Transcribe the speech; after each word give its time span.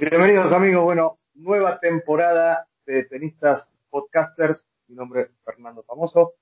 Bienvenidos 0.00 0.50
amigos, 0.52 0.82
bueno, 0.82 1.18
nueva 1.34 1.78
temporada 1.78 2.66
de 2.84 3.04
tenistas 3.04 3.66
podcasters, 3.90 4.66
mi 4.88 4.96
nombre 4.96 5.22
es 5.22 5.30
Fernando 5.44 5.82
Famoso. 5.82 6.34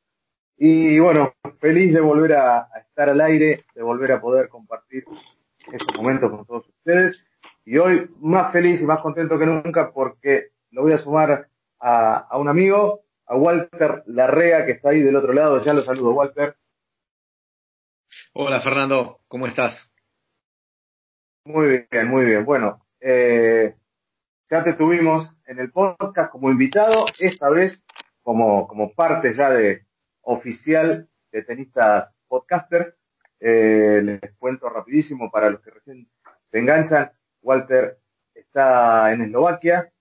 Y 0.56 0.98
bueno, 1.00 1.34
feliz 1.60 1.92
de 1.92 2.00
volver 2.00 2.34
a, 2.34 2.68
estar 2.80 3.08
al 3.08 3.20
aire, 3.20 3.64
de 3.74 3.82
volver 3.82 4.12
a 4.12 4.20
poder 4.20 4.48
compartir 4.48 5.04
estos 5.72 5.96
momentos 5.96 6.30
con 6.30 6.46
todos 6.46 6.68
ustedes 6.68 7.24
y 7.68 7.76
hoy 7.76 8.10
más 8.20 8.50
feliz 8.50 8.80
y 8.80 8.84
más 8.84 9.00
contento 9.00 9.38
que 9.38 9.44
nunca 9.44 9.92
porque 9.92 10.52
lo 10.70 10.84
voy 10.84 10.94
a 10.94 10.98
sumar 10.98 11.50
a, 11.78 12.16
a 12.16 12.38
un 12.38 12.48
amigo, 12.48 13.02
a 13.26 13.36
Walter 13.36 14.04
Larrea 14.06 14.64
que 14.64 14.72
está 14.72 14.88
ahí 14.88 15.02
del 15.02 15.16
otro 15.16 15.34
lado, 15.34 15.62
ya 15.62 15.74
lo 15.74 15.82
saludo 15.82 16.12
Walter. 16.12 16.56
Hola 18.32 18.62
Fernando, 18.62 19.20
¿cómo 19.28 19.46
estás? 19.46 19.92
Muy 21.44 21.86
bien, 21.90 22.08
muy 22.08 22.24
bien. 22.24 22.46
Bueno, 22.46 22.86
eh, 23.00 23.76
ya 24.50 24.64
te 24.64 24.72
tuvimos 24.72 25.30
en 25.46 25.58
el 25.58 25.70
podcast 25.70 26.32
como 26.32 26.50
invitado, 26.50 27.04
esta 27.18 27.50
vez 27.50 27.84
como, 28.22 28.66
como 28.66 28.94
parte 28.94 29.34
ya 29.36 29.50
de 29.50 29.84
oficial 30.22 31.06
de 31.32 31.42
tenistas 31.42 32.16
podcasters. 32.28 32.94
Eh, 33.40 34.00
les 34.02 34.34
cuento 34.38 34.70
rapidísimo 34.70 35.30
para 35.30 35.50
los 35.50 35.60
que 35.60 35.70
recién 35.70 36.08
se 36.44 36.60
enganchan. 36.60 37.12
Walter 37.42 37.98
está 38.34 39.12
en 39.12 39.22
Eslovaquia, 39.22 39.92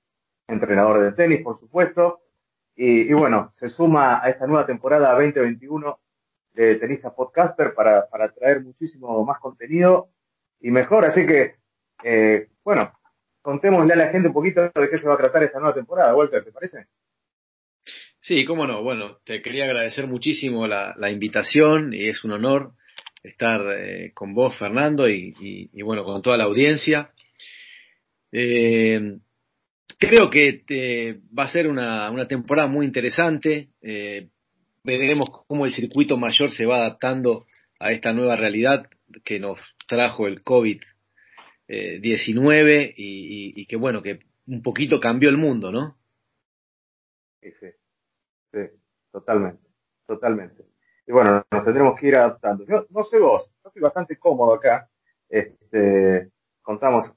entrenador 0.47 1.03
de 1.03 1.11
tenis, 1.13 1.41
por 1.41 1.59
supuesto. 1.59 2.21
Y, 2.75 3.11
bueno, 3.13 3.49
se 3.53 3.69
suma 3.69 4.23
a 4.23 4.29
esta 4.29 4.45
nueva 4.45 4.67
temporada 4.67 5.13
2021 5.13 5.99
de 6.53 6.75
Tenistas 6.75 7.13
Podcaster 7.13 7.73
para, 7.73 8.07
para 8.07 8.31
traer 8.31 8.61
muchísimo 8.61 9.25
más 9.25 9.39
contenido 9.39 10.09
y 10.59 10.69
mejor. 10.69 11.05
Así 11.05 11.25
que 11.25 11.55
eh, 12.03 12.47
bueno, 12.63 12.91
contémosle 13.41 13.93
a 13.93 13.97
la 13.97 14.09
gente 14.09 14.27
un 14.27 14.33
poquito 14.33 14.61
de 14.61 14.89
qué 14.89 14.97
se 14.97 15.07
va 15.07 15.15
a 15.15 15.17
tratar 15.17 15.43
esta 15.43 15.59
nueva 15.59 15.73
temporada, 15.73 16.15
Walter, 16.15 16.43
¿te 16.43 16.51
parece? 16.51 16.85
Sí, 18.19 18.45
cómo 18.45 18.67
no. 18.67 18.83
Bueno, 18.83 19.17
te 19.23 19.41
quería 19.41 19.65
agradecer 19.65 20.07
muchísimo 20.07 20.67
la, 20.67 21.09
invitación 21.09 21.93
y 21.93 22.09
es 22.09 22.23
un 22.23 22.31
honor 22.31 22.73
estar 23.23 23.61
eh, 23.77 24.11
con 24.13 24.33
vos, 24.33 24.57
Fernando, 24.57 25.09
y, 25.09 25.69
bueno, 25.81 26.03
con 26.03 26.21
toda 26.21 26.37
la 26.37 26.45
audiencia. 26.45 27.11
Eh, 28.39 29.17
creo 29.97 30.29
que 30.29 31.21
va 31.37 31.45
a 31.45 31.49
ser 31.49 31.67
una, 31.67 32.27
temporada 32.27 32.67
muy 32.67 32.85
interesante. 32.85 33.69
Eh, 33.81 34.29
veremos 34.83 35.29
cómo 35.47 35.65
el 35.65 35.73
circuito 35.73 36.17
mayor 36.17 36.51
se 36.51 36.67
va 36.67 36.77
adaptando 36.77 37.47
a 37.79 37.91
esta 37.91 38.13
nueva 38.13 38.35
realidad 38.35 38.87
que 39.23 39.39
nos 39.39 39.59
trajo 39.87 40.27
el 40.27 40.43
COVID 40.43 40.79
19 41.67 42.93
y, 42.95 43.65
que 43.65 43.75
bueno, 43.75 44.01
que 44.03 44.19
un 44.45 44.61
poquito 44.61 44.99
cambió 44.99 45.29
el 45.29 45.37
mundo, 45.37 45.71
¿no? 45.71 45.97
Sí, 47.41 47.51
sí, 47.51 47.67
sí, 48.53 48.59
totalmente, 49.11 49.67
totalmente. 50.05 50.63
Y 51.07 51.11
bueno, 51.11 51.43
nos 51.51 51.65
tendremos 51.65 51.99
que 51.99 52.07
ir 52.07 52.15
adaptando. 52.15 52.65
Yo 52.65 52.85
no 52.89 53.01
sé 53.01 53.17
vos, 53.17 53.51
yo 53.63 53.69
estoy 53.69 53.81
bastante 53.81 54.17
cómodo 54.17 54.53
acá. 54.53 54.89
Este, 55.27 56.31
contamos 56.61 57.11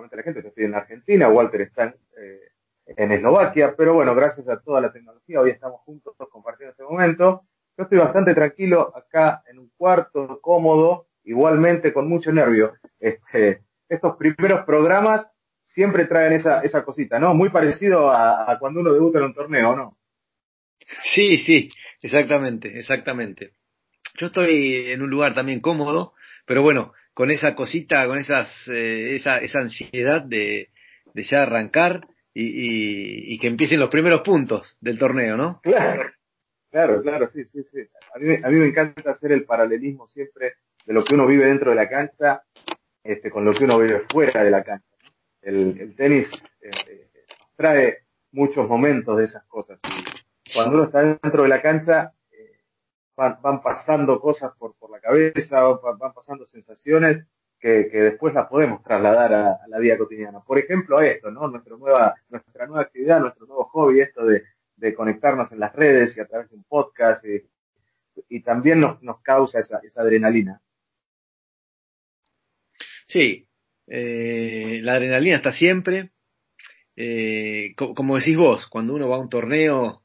la 0.00 0.22
gente 0.22 0.42
que 0.42 0.48
estoy 0.48 0.64
en 0.64 0.74
Argentina, 0.74 1.28
Walter 1.28 1.62
está 1.62 1.84
en, 1.84 1.94
eh, 2.18 2.40
en 2.86 3.12
Eslovaquia, 3.12 3.74
pero 3.76 3.94
bueno, 3.94 4.14
gracias 4.14 4.48
a 4.48 4.60
toda 4.60 4.80
la 4.80 4.92
tecnología, 4.92 5.40
hoy 5.40 5.50
estamos 5.50 5.80
juntos 5.82 6.14
compartiendo 6.30 6.72
este 6.72 6.84
momento. 6.84 7.42
Yo 7.76 7.84
estoy 7.84 7.98
bastante 7.98 8.34
tranquilo 8.34 8.96
acá 8.96 9.42
en 9.50 9.58
un 9.58 9.70
cuarto, 9.76 10.38
cómodo, 10.40 11.06
igualmente 11.24 11.92
con 11.92 12.08
mucho 12.08 12.30
nervio. 12.32 12.74
Este, 13.00 13.62
estos 13.88 14.16
primeros 14.16 14.64
programas 14.64 15.30
siempre 15.62 16.06
traen 16.06 16.32
esa 16.32 16.84
cosita, 16.84 17.18
¿no? 17.18 17.34
Muy 17.34 17.50
parecido 17.50 18.10
a, 18.10 18.56
cuando 18.60 18.80
uno 18.80 18.92
debuta 18.92 19.18
en 19.18 19.24
un 19.24 19.34
torneo, 19.34 19.74
¿no? 19.74 19.98
Sí, 21.02 21.38
sí, 21.38 21.68
exactamente, 22.00 22.78
exactamente. 22.78 23.52
Yo 24.16 24.26
estoy 24.26 24.92
en 24.92 25.02
un 25.02 25.10
lugar 25.10 25.34
también 25.34 25.60
cómodo, 25.60 26.14
pero 26.46 26.62
bueno, 26.62 26.92
con 27.14 27.30
esa 27.30 27.54
cosita, 27.54 28.06
con 28.06 28.18
esas, 28.18 28.68
eh, 28.68 29.14
esa, 29.16 29.38
esa 29.38 29.60
ansiedad 29.60 30.22
de, 30.22 30.68
ya 31.14 31.44
arrancar 31.44 32.06
y, 32.34 33.32
y, 33.34 33.38
que 33.38 33.46
empiecen 33.46 33.78
los 33.78 33.90
primeros 33.90 34.22
puntos 34.22 34.76
del 34.80 34.98
torneo, 34.98 35.36
¿no? 35.36 35.60
Claro, 35.62 36.10
claro, 36.70 37.00
claro, 37.02 37.28
sí, 37.28 37.44
sí, 37.44 37.62
sí. 37.72 37.78
A 38.14 38.18
mí, 38.18 38.34
a 38.42 38.48
mí 38.48 38.56
me 38.56 38.66
encanta 38.66 39.10
hacer 39.10 39.30
el 39.30 39.44
paralelismo 39.44 40.08
siempre 40.08 40.54
de 40.84 40.92
lo 40.92 41.04
que 41.04 41.14
uno 41.14 41.26
vive 41.26 41.46
dentro 41.46 41.70
de 41.70 41.76
la 41.76 41.88
cancha 41.88 42.42
este, 43.04 43.30
con 43.30 43.44
lo 43.44 43.52
que 43.52 43.64
uno 43.64 43.78
vive 43.78 44.00
fuera 44.10 44.42
de 44.42 44.50
la 44.50 44.64
cancha. 44.64 44.88
El, 45.42 45.94
tenis 45.94 46.28
eh, 46.62 47.06
trae 47.54 47.98
muchos 48.32 48.66
momentos 48.66 49.18
de 49.18 49.24
esas 49.24 49.44
cosas. 49.44 49.78
Y 50.44 50.54
cuando 50.54 50.76
uno 50.76 50.84
está 50.84 51.00
dentro 51.00 51.42
de 51.42 51.48
la 51.48 51.60
cancha, 51.60 52.12
eh, 53.16 53.34
van, 53.42 53.62
pasando 53.62 54.20
cosas 54.20 54.52
por, 54.58 54.74
por 54.76 54.90
la 54.90 55.00
cabeza, 55.00 55.62
van, 55.62 56.12
pasando 56.12 56.44
sensaciones 56.46 57.26
que, 57.58 57.88
que, 57.90 57.98
después 57.98 58.34
las 58.34 58.48
podemos 58.48 58.82
trasladar 58.82 59.32
a, 59.32 59.58
la 59.68 59.78
vida 59.78 59.96
cotidiana. 59.96 60.40
Por 60.40 60.58
ejemplo, 60.58 61.00
esto, 61.00 61.30
¿no? 61.30 61.48
Nuestra 61.48 61.76
nueva, 61.76 62.14
nuestra 62.28 62.66
nueva 62.66 62.82
actividad, 62.82 63.20
nuestro 63.20 63.46
nuevo 63.46 63.64
hobby, 63.64 64.00
esto 64.00 64.24
de, 64.26 64.42
de 64.76 64.94
conectarnos 64.94 65.50
en 65.52 65.60
las 65.60 65.72
redes 65.74 66.16
y 66.16 66.20
a 66.20 66.26
través 66.26 66.50
de 66.50 66.56
un 66.56 66.64
podcast, 66.64 67.24
y, 67.24 67.42
y 68.28 68.42
también 68.42 68.80
nos, 68.80 69.02
nos 69.02 69.20
causa 69.22 69.58
esa, 69.58 69.80
esa 69.82 70.02
adrenalina. 70.02 70.60
Sí, 73.06 73.46
eh, 73.86 74.80
la 74.82 74.94
adrenalina 74.94 75.36
está 75.36 75.52
siempre. 75.52 76.10
Eh, 76.96 77.74
como 77.76 78.16
decís 78.16 78.36
vos, 78.36 78.68
cuando 78.68 78.94
uno 78.94 79.08
va 79.08 79.16
a 79.16 79.20
un 79.20 79.28
torneo 79.28 80.03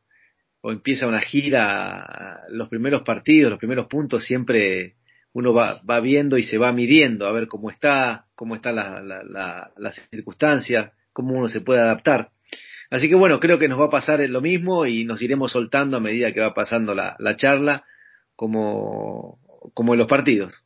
o 0.62 0.72
empieza 0.72 1.08
una 1.08 1.22
gira, 1.22 2.44
los 2.50 2.70
primeros 2.70 3.04
partidos, 3.04 3.50
los 3.50 3.60
primeros 3.60 3.88
puntos, 3.88 4.26
siempre 4.26 4.96
uno 5.32 5.54
va, 5.54 5.82
va 5.90 6.00
viendo 6.00 6.38
y 6.38 6.44
se 6.44 6.58
va 6.58 6.74
midiendo 6.74 7.28
a 7.28 7.32
ver 7.32 7.48
cómo 7.48 7.70
está, 7.70 8.28
cómo 8.36 8.56
están 8.56 8.76
la, 8.76 9.02
la, 9.02 9.72
las 9.78 9.96
circunstancias, 10.10 10.92
cómo 11.14 11.38
uno 11.38 11.48
se 11.48 11.62
puede 11.62 11.82
adaptar. 11.82 12.32
Así 12.90 13.08
que 13.08 13.16
bueno, 13.16 13.40
creo 13.40 13.60
que 13.60 13.68
nos 13.68 13.80
va 13.80 13.86
a 13.86 13.92
pasar 13.92 14.20
lo 14.20 14.42
mismo 14.42 14.86
y 14.86 15.06
nos 15.06 15.22
iremos 15.22 15.52
soltando 15.52 15.98
a 15.98 16.02
medida 16.02 16.34
que 16.34 16.42
va 16.42 16.54
pasando 16.54 16.96
la, 16.96 17.16
la 17.20 17.36
charla, 17.36 17.86
como, 18.36 19.40
como 19.74 19.94
en 19.94 20.00
los 20.00 20.08
partidos 20.08 20.66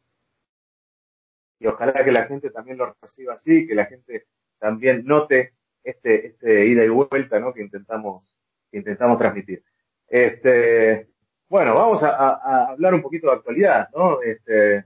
y 1.64 1.68
ojalá 1.68 2.04
que 2.04 2.12
la 2.12 2.26
gente 2.26 2.50
también 2.50 2.78
lo 2.78 2.94
reciba 3.02 3.36
así, 3.36 3.66
que 3.66 3.74
la 3.74 3.86
gente 3.86 4.26
también 4.60 5.06
note 5.06 5.54
este, 5.82 6.28
este 6.28 6.68
ida 6.68 6.84
y 6.84 6.90
vuelta, 6.90 7.40
¿no? 7.40 7.54
Que 7.54 7.62
intentamos, 7.62 8.26
que 8.70 8.80
intentamos 8.80 9.18
transmitir. 9.18 9.64
Este, 10.14 11.08
bueno, 11.50 11.74
vamos 11.74 12.04
a, 12.04 12.70
hablar 12.70 12.94
un 12.94 13.02
poquito 13.02 13.26
de 13.26 13.34
actualidad, 13.34 13.90
¿no? 13.96 14.22
Este, 14.22 14.86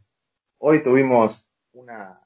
hoy 0.58 0.82
tuvimos 0.82 1.46
una, 1.74 2.18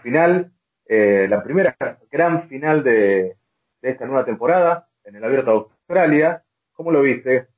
final, 0.00 0.52
eh, 0.84 1.26
la 1.28 1.42
primera 1.42 1.76
gran 2.08 2.48
final 2.48 2.84
de 2.84 3.36
esta 3.82 4.06
nueva 4.06 4.24
temporada 4.24 4.88
en 5.02 5.16
el 5.16 5.24
Abierto 5.24 5.50
de 5.50 5.56
Australia. 5.56 6.44
¿Cómo 6.72 6.92
lo 6.92 7.02
viste? 7.02 7.48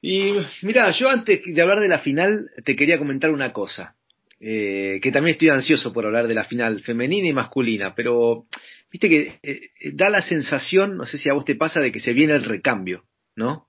Y 0.00 0.38
mira, 0.62 0.90
yo 0.92 1.10
antes 1.10 1.42
de 1.44 1.60
hablar 1.60 1.80
de 1.80 1.88
la 1.88 1.98
final 1.98 2.48
te 2.64 2.76
quería 2.76 2.96
comentar 2.96 3.30
una 3.30 3.52
cosa. 3.52 3.95
Eh, 4.38 5.00
que 5.02 5.12
también 5.12 5.32
estoy 5.32 5.48
ansioso 5.48 5.94
por 5.94 6.04
hablar 6.04 6.28
de 6.28 6.34
la 6.34 6.44
final 6.44 6.82
femenina 6.82 7.26
y 7.26 7.32
masculina, 7.32 7.94
pero 7.94 8.46
viste 8.90 9.08
que 9.08 9.38
eh, 9.42 9.60
da 9.94 10.10
la 10.10 10.20
sensación, 10.20 10.98
no 10.98 11.06
sé 11.06 11.16
si 11.16 11.30
a 11.30 11.32
vos 11.32 11.46
te 11.46 11.54
pasa, 11.54 11.80
de 11.80 11.90
que 11.90 12.00
se 12.00 12.12
viene 12.12 12.34
el 12.34 12.44
recambio, 12.44 13.04
¿no? 13.34 13.68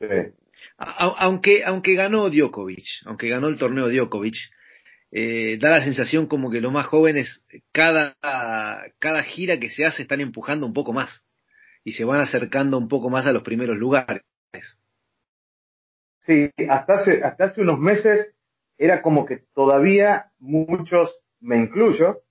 Sí. 0.00 0.06
aunque, 0.76 1.64
aunque 1.64 1.94
ganó 1.94 2.28
Djokovic, 2.28 2.84
aunque 3.06 3.28
ganó 3.28 3.48
el 3.48 3.56
torneo 3.56 3.88
Djokovic, 3.88 4.36
eh, 5.10 5.56
da 5.58 5.70
la 5.70 5.84
sensación 5.84 6.26
como 6.26 6.50
que 6.50 6.60
los 6.60 6.72
más 6.72 6.86
jóvenes, 6.86 7.46
cada, 7.72 8.16
cada 8.98 9.22
gira 9.22 9.58
que 9.58 9.70
se 9.70 9.86
hace 9.86 10.02
están 10.02 10.20
empujando 10.20 10.66
un 10.66 10.74
poco 10.74 10.92
más 10.92 11.24
y 11.84 11.92
se 11.92 12.04
van 12.04 12.20
acercando 12.20 12.76
un 12.76 12.88
poco 12.88 13.08
más 13.08 13.26
a 13.26 13.32
los 13.32 13.42
primeros 13.42 13.78
lugares. 13.78 14.22
Sí, 16.18 16.50
hasta 16.68 16.94
hace, 16.94 17.22
hasta 17.22 17.44
hace 17.44 17.60
unos 17.60 17.78
meses 17.78 18.34
era 18.78 19.02
como 19.02 19.26
que 19.26 19.44
todavía 19.54 20.32
muchos, 20.38 21.20
me 21.40 21.56
incluyo, 21.58 22.22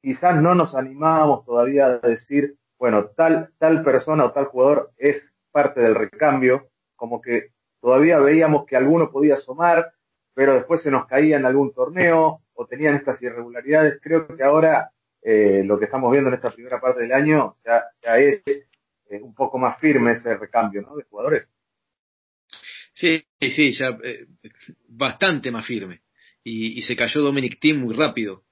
quizás 0.00 0.40
no 0.40 0.54
nos 0.54 0.74
animábamos 0.74 1.44
todavía 1.44 1.86
a 1.86 1.98
decir, 1.98 2.56
bueno, 2.78 3.06
tal, 3.16 3.50
tal 3.58 3.82
persona 3.82 4.24
o 4.24 4.32
tal 4.32 4.46
jugador 4.46 4.92
es 4.96 5.32
parte 5.50 5.80
del 5.80 5.94
recambio, 5.94 6.68
como 6.96 7.20
que 7.20 7.52
todavía 7.80 8.18
veíamos 8.18 8.66
que 8.66 8.76
alguno 8.76 9.10
podía 9.10 9.34
asomar, 9.34 9.92
pero 10.34 10.54
después 10.54 10.82
se 10.82 10.90
nos 10.90 11.06
caía 11.06 11.36
en 11.36 11.46
algún 11.46 11.72
torneo 11.72 12.42
o 12.54 12.66
tenían 12.66 12.94
estas 12.94 13.20
irregularidades. 13.22 13.98
Creo 14.00 14.28
que 14.28 14.42
ahora 14.42 14.92
eh, 15.22 15.62
lo 15.64 15.78
que 15.78 15.86
estamos 15.86 16.12
viendo 16.12 16.28
en 16.28 16.34
esta 16.34 16.50
primera 16.50 16.80
parte 16.80 17.02
del 17.02 17.12
año 17.12 17.56
ya, 17.64 17.84
ya 18.00 18.18
es 18.18 18.42
eh, 18.46 19.20
un 19.20 19.34
poco 19.34 19.58
más 19.58 19.78
firme 19.78 20.12
ese 20.12 20.36
recambio 20.36 20.82
¿no? 20.82 20.96
de 20.96 21.04
jugadores. 21.04 21.50
Sí, 22.98 23.22
sí, 23.40 23.70
ya 23.72 23.96
eh, 24.02 24.26
bastante 24.88 25.52
más 25.52 25.64
firme. 25.64 26.00
Y, 26.42 26.82
se 26.82 26.96
cayó 26.96 27.20
Dominic 27.20 27.60
Team 27.60 27.78
muy 27.78 27.94
rápido. 27.94 28.42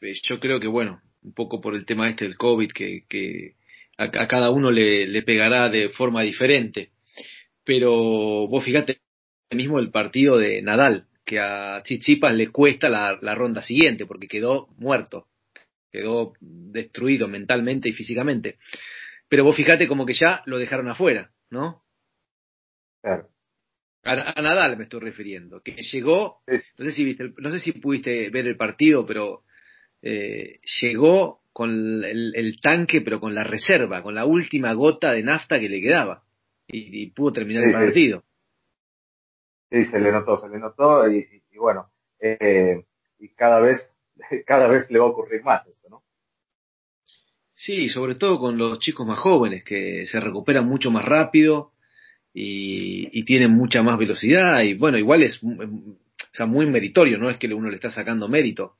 Eh, 0.00 0.14
yo 0.22 0.38
creo 0.38 0.60
que, 0.60 0.68
bueno, 0.68 1.02
un 1.22 1.34
poco 1.34 1.60
por 1.60 1.74
el 1.74 1.84
tema 1.84 2.08
este 2.08 2.24
del 2.24 2.36
COVID, 2.36 2.70
que, 2.70 3.04
que 3.08 3.56
a, 3.98 4.28
cada 4.28 4.50
uno 4.50 4.70
le, 4.70 5.06
le 5.08 5.22
pegará 5.22 5.70
de 5.70 5.88
forma 5.88 6.22
diferente. 6.22 6.92
Pero 7.64 8.46
vos 8.46 8.64
fíjate 8.64 9.00
mismo 9.50 9.80
el 9.80 9.90
partido 9.90 10.38
de 10.38 10.62
Nadal, 10.62 11.08
que 11.24 11.40
a 11.40 11.82
Chichipas 11.82 12.34
le 12.34 12.48
cuesta 12.48 12.88
la, 12.88 13.18
la 13.20 13.34
ronda 13.34 13.60
siguiente, 13.62 14.06
porque 14.06 14.28
quedó 14.28 14.68
muerto, 14.76 15.26
quedó 15.90 16.34
destruido 16.40 17.26
mentalmente 17.26 17.88
y 17.88 17.92
físicamente. 17.92 18.58
Pero 19.28 19.42
vos 19.42 19.56
fíjate 19.56 19.88
como 19.88 20.06
que 20.06 20.14
ya 20.14 20.42
lo 20.46 20.58
dejaron 20.58 20.88
afuera, 20.88 21.32
¿no? 21.50 21.82
Claro. 23.02 23.33
A, 24.04 24.38
a, 24.38 24.42
Nadal 24.42 24.76
me 24.76 24.84
estoy 24.84 25.00
refiriendo, 25.00 25.60
que 25.62 25.72
llegó, 25.76 26.42
no 26.78 26.84
sé 26.84 26.92
si 26.92 27.04
viste, 27.04 27.32
no 27.38 27.50
sé 27.50 27.58
si 27.58 27.72
pudiste 27.72 28.28
ver 28.30 28.46
el 28.46 28.56
partido, 28.56 29.06
pero 29.06 29.42
eh, 30.02 30.60
llegó 30.82 31.40
con 31.52 31.70
el, 31.70 32.32
el, 32.34 32.60
tanque, 32.60 33.00
pero 33.00 33.20
con 33.20 33.34
la 33.34 33.44
reserva, 33.44 34.02
con 34.02 34.14
la 34.14 34.26
última 34.26 34.72
gota 34.74 35.12
de 35.12 35.22
nafta 35.22 35.58
que 35.58 35.68
le 35.68 35.80
quedaba, 35.80 36.24
y, 36.66 37.02
y 37.02 37.10
pudo 37.12 37.32
terminar 37.32 37.64
sí, 37.64 37.70
el 37.70 37.74
partido. 37.74 38.24
Sí. 39.70 39.84
sí. 39.84 39.90
se 39.90 40.00
le 40.00 40.12
notó, 40.12 40.36
se 40.36 40.48
le 40.48 40.58
notó, 40.58 41.08
y, 41.08 41.18
y, 41.18 41.42
y 41.52 41.58
bueno, 41.58 41.90
eh, 42.20 42.84
y 43.18 43.28
cada 43.30 43.60
vez, 43.60 43.92
cada 44.46 44.68
vez 44.68 44.90
le 44.90 44.98
va 44.98 45.06
a 45.06 45.08
ocurrir 45.08 45.42
más 45.42 45.66
eso, 45.66 45.88
¿no? 45.88 46.02
Sí, 47.54 47.88
sobre 47.88 48.16
todo 48.16 48.38
con 48.38 48.58
los 48.58 48.78
chicos 48.80 49.06
más 49.06 49.18
jóvenes, 49.18 49.64
que 49.64 50.06
se 50.06 50.20
recuperan 50.20 50.66
mucho 50.66 50.90
más 50.90 51.04
rápido 51.04 51.73
y, 52.34 53.24
tienen 53.24 53.52
mucha 53.52 53.82
más 53.82 53.98
velocidad, 53.98 54.62
y 54.62 54.74
bueno, 54.74 54.98
igual 54.98 55.22
es 55.22 55.40
o 55.42 56.36
sea, 56.36 56.46
muy 56.46 56.66
meritorio, 56.66 57.16
no 57.16 57.30
es 57.30 57.38
que 57.38 57.46
uno 57.54 57.70
le 57.70 57.76
está 57.76 57.90
sacando 57.90 58.28
mérito 58.28 58.76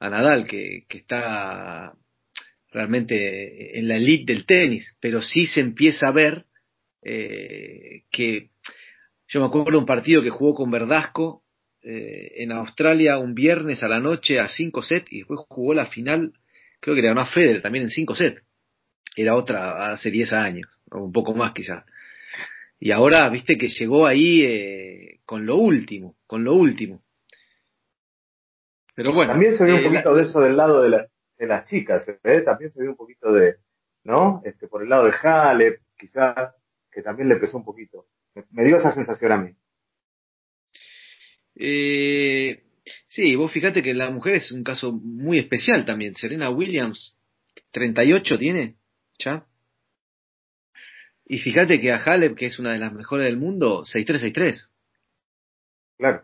a 0.00 0.08
Nadal, 0.08 0.46
que, 0.46 0.84
que 0.88 0.98
está 0.98 1.92
realmente 2.72 3.78
en 3.78 3.86
la 3.86 3.96
elite 3.96 4.32
del 4.32 4.46
tenis, 4.46 4.96
pero 5.00 5.22
sí 5.22 5.46
se 5.46 5.60
empieza 5.60 6.08
a 6.08 6.12
ver 6.12 6.46
eh, 7.02 8.02
que 8.10 8.50
yo 9.28 9.40
me 9.40 9.46
acuerdo 9.46 9.72
de 9.72 9.78
un 9.78 9.86
partido 9.86 10.22
que 10.22 10.30
jugó 10.30 10.54
con 10.54 10.70
Verdasco 10.70 11.44
eh, 11.82 12.32
en 12.36 12.52
Australia 12.52 13.18
un 13.18 13.34
viernes 13.34 13.82
a 13.82 13.88
la 13.88 14.00
noche 14.00 14.40
a 14.40 14.48
5 14.48 14.82
sets 14.82 15.12
y 15.12 15.18
después 15.18 15.40
jugó 15.48 15.74
la 15.74 15.86
final, 15.86 16.32
creo 16.80 16.96
que 16.96 17.02
le 17.02 17.08
ganó 17.08 17.20
a 17.20 17.26
Federer 17.26 17.62
también 17.62 17.84
en 17.84 17.90
5 17.90 18.14
sets. 18.16 18.42
Era 19.16 19.36
otra 19.36 19.92
hace 19.92 20.10
10 20.10 20.32
años, 20.32 20.66
o 20.90 21.04
un 21.04 21.12
poco 21.12 21.34
más 21.34 21.52
quizás. 21.52 21.84
Y 22.78 22.90
ahora, 22.90 23.28
viste 23.30 23.56
que 23.56 23.68
llegó 23.68 24.06
ahí 24.06 24.42
eh, 24.42 25.20
con 25.24 25.46
lo 25.46 25.56
último, 25.56 26.16
con 26.26 26.44
lo 26.44 26.54
último. 26.54 27.02
Pero 28.94 29.12
bueno. 29.12 29.32
También 29.32 29.54
se 29.54 29.64
ve 29.64 29.72
un 29.72 29.80
eh, 29.80 29.84
poquito 29.84 30.10
la... 30.10 30.16
de 30.16 30.22
eso 30.22 30.40
del 30.40 30.56
lado 30.56 30.82
de, 30.82 30.88
la, 30.90 31.08
de 31.38 31.46
las 31.46 31.68
chicas, 31.68 32.06
¿eh? 32.22 32.40
También 32.42 32.70
se 32.70 32.80
ve 32.80 32.88
un 32.88 32.96
poquito 32.96 33.32
de, 33.32 33.56
¿no? 34.04 34.42
Este, 34.44 34.68
por 34.68 34.82
el 34.82 34.88
lado 34.88 35.04
de 35.06 35.12
Halep, 35.22 35.80
quizás, 35.96 36.54
que 36.92 37.02
también 37.02 37.28
le 37.28 37.36
pesó 37.36 37.56
un 37.56 37.64
poquito. 37.64 38.06
Me, 38.34 38.44
me 38.50 38.64
dio 38.64 38.76
esa 38.76 38.90
sensación 38.90 39.32
a 39.32 39.38
mí. 39.38 39.54
Eh, 41.56 42.62
sí, 43.08 43.36
vos 43.36 43.52
fíjate 43.52 43.82
que 43.82 43.94
la 43.94 44.10
mujer 44.10 44.34
es 44.34 44.52
un 44.52 44.64
caso 44.64 44.92
muy 44.92 45.38
especial 45.38 45.84
también. 45.84 46.14
Serena 46.14 46.50
Williams, 46.50 47.16
38 47.72 48.38
tiene, 48.38 48.76
ya. 49.18 49.46
Y 51.34 51.38
fíjate 51.38 51.80
que 51.80 51.90
a 51.90 51.96
Halep, 51.96 52.36
que 52.36 52.46
es 52.46 52.60
una 52.60 52.74
de 52.74 52.78
las 52.78 52.92
mejores 52.92 53.26
del 53.26 53.36
mundo, 53.36 53.82
6-3-6-3. 53.92 54.70
Claro. 55.98 56.22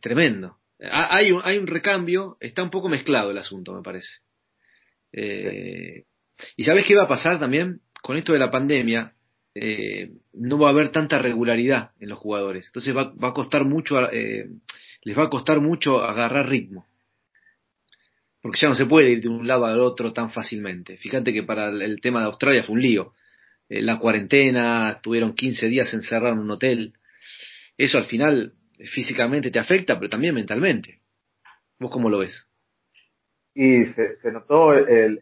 Tremendo. 0.00 0.58
Hay 0.78 1.32
un, 1.32 1.40
hay 1.42 1.58
un 1.58 1.66
recambio, 1.66 2.36
está 2.38 2.62
un 2.62 2.70
poco 2.70 2.88
mezclado 2.88 3.32
el 3.32 3.38
asunto, 3.38 3.74
me 3.74 3.82
parece. 3.82 4.18
Eh, 5.10 6.04
¿Y 6.56 6.62
sabes 6.62 6.86
qué 6.86 6.94
va 6.94 7.02
a 7.02 7.08
pasar 7.08 7.40
también? 7.40 7.80
Con 8.00 8.16
esto 8.16 8.32
de 8.32 8.38
la 8.38 8.52
pandemia, 8.52 9.12
eh, 9.56 10.12
no 10.32 10.56
va 10.60 10.68
a 10.68 10.72
haber 10.72 10.90
tanta 10.90 11.18
regularidad 11.18 11.90
en 11.98 12.10
los 12.10 12.20
jugadores. 12.20 12.66
Entonces 12.66 12.96
va, 12.96 13.12
va 13.12 13.30
a 13.30 13.34
costar 13.34 13.64
mucho, 13.64 14.08
eh, 14.12 14.50
les 15.02 15.18
va 15.18 15.24
a 15.24 15.30
costar 15.30 15.60
mucho 15.60 16.00
agarrar 16.00 16.48
ritmo. 16.48 16.86
Porque 18.44 18.60
ya 18.60 18.68
no 18.68 18.74
se 18.74 18.84
puede 18.84 19.08
ir 19.08 19.22
de 19.22 19.30
un 19.30 19.48
lado 19.48 19.64
al 19.64 19.80
otro 19.80 20.12
tan 20.12 20.30
fácilmente. 20.30 20.98
Fíjate 20.98 21.32
que 21.32 21.44
para 21.44 21.70
el 21.70 21.98
tema 22.02 22.20
de 22.20 22.26
Australia 22.26 22.62
fue 22.62 22.74
un 22.74 22.82
lío. 22.82 23.14
Eh, 23.70 23.80
la 23.80 23.98
cuarentena, 23.98 25.00
tuvieron 25.02 25.34
15 25.34 25.66
días 25.68 25.94
encerrados 25.94 26.36
en 26.36 26.42
un 26.42 26.50
hotel. 26.50 26.92
Eso 27.78 27.96
al 27.96 28.04
final 28.04 28.52
físicamente 28.92 29.50
te 29.50 29.58
afecta, 29.58 29.98
pero 29.98 30.10
también 30.10 30.34
mentalmente. 30.34 31.00
¿Vos 31.78 31.90
cómo 31.90 32.10
lo 32.10 32.18
ves? 32.18 32.46
Y 33.54 33.82
se, 33.84 34.30
notó 34.30 34.74
el, 34.74 35.18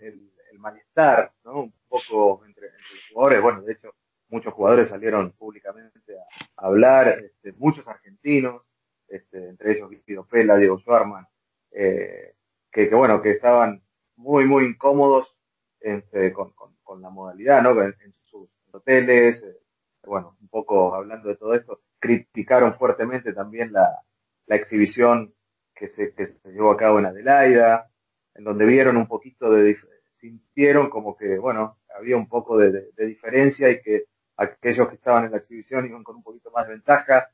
malestar, 0.58 1.30
¿no? 1.44 1.60
Un 1.60 1.74
poco 1.88 2.44
entre, 2.44 2.70
los 2.72 3.08
jugadores. 3.12 3.40
Bueno, 3.40 3.62
de 3.62 3.74
hecho, 3.74 3.94
muchos 4.30 4.52
jugadores 4.52 4.88
salieron 4.88 5.30
públicamente 5.38 6.12
a, 6.18 6.60
a 6.60 6.66
hablar, 6.66 7.20
este, 7.24 7.52
muchos 7.52 7.86
argentinos, 7.86 8.62
este, 9.06 9.48
entre 9.48 9.74
ellos 9.74 9.90
Guido 10.04 10.26
Pela, 10.26 10.56
Diego 10.56 10.80
Schwarman, 10.80 11.24
eh, 11.70 12.34
que, 12.72 12.88
que, 12.88 12.94
bueno, 12.94 13.22
que 13.22 13.32
estaban 13.32 13.82
muy, 14.16 14.46
muy 14.46 14.64
incómodos 14.64 15.36
este, 15.80 16.32
con, 16.32 16.52
con, 16.52 16.74
con, 16.82 17.02
la 17.02 17.10
modalidad, 17.10 17.62
¿no? 17.62 17.70
En, 17.82 17.94
en 18.04 18.12
sus 18.12 18.48
hoteles, 18.72 19.42
eh, 19.42 19.58
bueno, 20.04 20.36
un 20.40 20.48
poco 20.48 20.94
hablando 20.94 21.28
de 21.28 21.36
todo 21.36 21.54
esto, 21.54 21.80
criticaron 21.98 22.74
fuertemente 22.74 23.32
también 23.32 23.72
la, 23.72 24.02
la 24.46 24.56
exhibición 24.56 25.34
que 25.74 25.88
se, 25.88 26.14
que 26.14 26.26
se 26.26 26.52
llevó 26.52 26.70
a 26.70 26.76
cabo 26.76 26.98
en 26.98 27.06
Adelaida, 27.06 27.90
en 28.34 28.44
donde 28.44 28.64
vieron 28.66 28.96
un 28.96 29.06
poquito 29.06 29.50
de, 29.50 29.76
sintieron 30.22 30.88
como 30.88 31.16
que, 31.16 31.38
bueno, 31.38 31.78
había 31.96 32.16
un 32.16 32.28
poco 32.28 32.56
de, 32.56 32.90
de, 32.92 33.06
diferencia 33.06 33.68
y 33.70 33.82
que 33.82 34.04
aquellos 34.36 34.88
que 34.88 34.94
estaban 34.94 35.24
en 35.24 35.32
la 35.32 35.38
exhibición 35.38 35.86
iban 35.86 36.04
con 36.04 36.16
un 36.16 36.22
poquito 36.22 36.50
más 36.52 36.66
de 36.66 36.74
ventaja. 36.74 37.28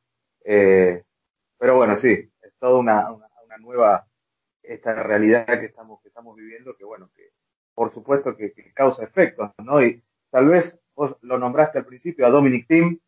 Eh, 0.45 1.03
pero 1.59 1.77
bueno, 1.77 1.95
sí, 1.97 2.09
es 2.09 2.55
toda 2.59 2.79
una, 2.79 3.13
una, 3.13 3.27
nueva, 3.59 4.07
esta 4.69 4.95
realidad 5.03 5.47
que 5.47 5.67
estamos, 5.67 6.01
que 6.03 6.09
estamos 6.09 6.37
viviendo, 6.37 6.77
que 6.77 6.85
bueno, 6.85 7.11
que 7.15 7.31
por 7.75 7.93
supuesto 7.93 8.37
que, 8.37 8.53
causa 8.75 9.05
efectos, 9.05 9.51
¿no? 9.63 9.83
Y 9.83 10.03
tal 10.31 10.47
vez 10.47 10.79
vos 10.95 11.17
lo 11.23 11.39
nombraste 11.39 11.79
al 11.79 11.87
principio 11.87 12.27
a 12.27 12.31
Dominic 12.31 12.67
Thiem, 12.67 12.99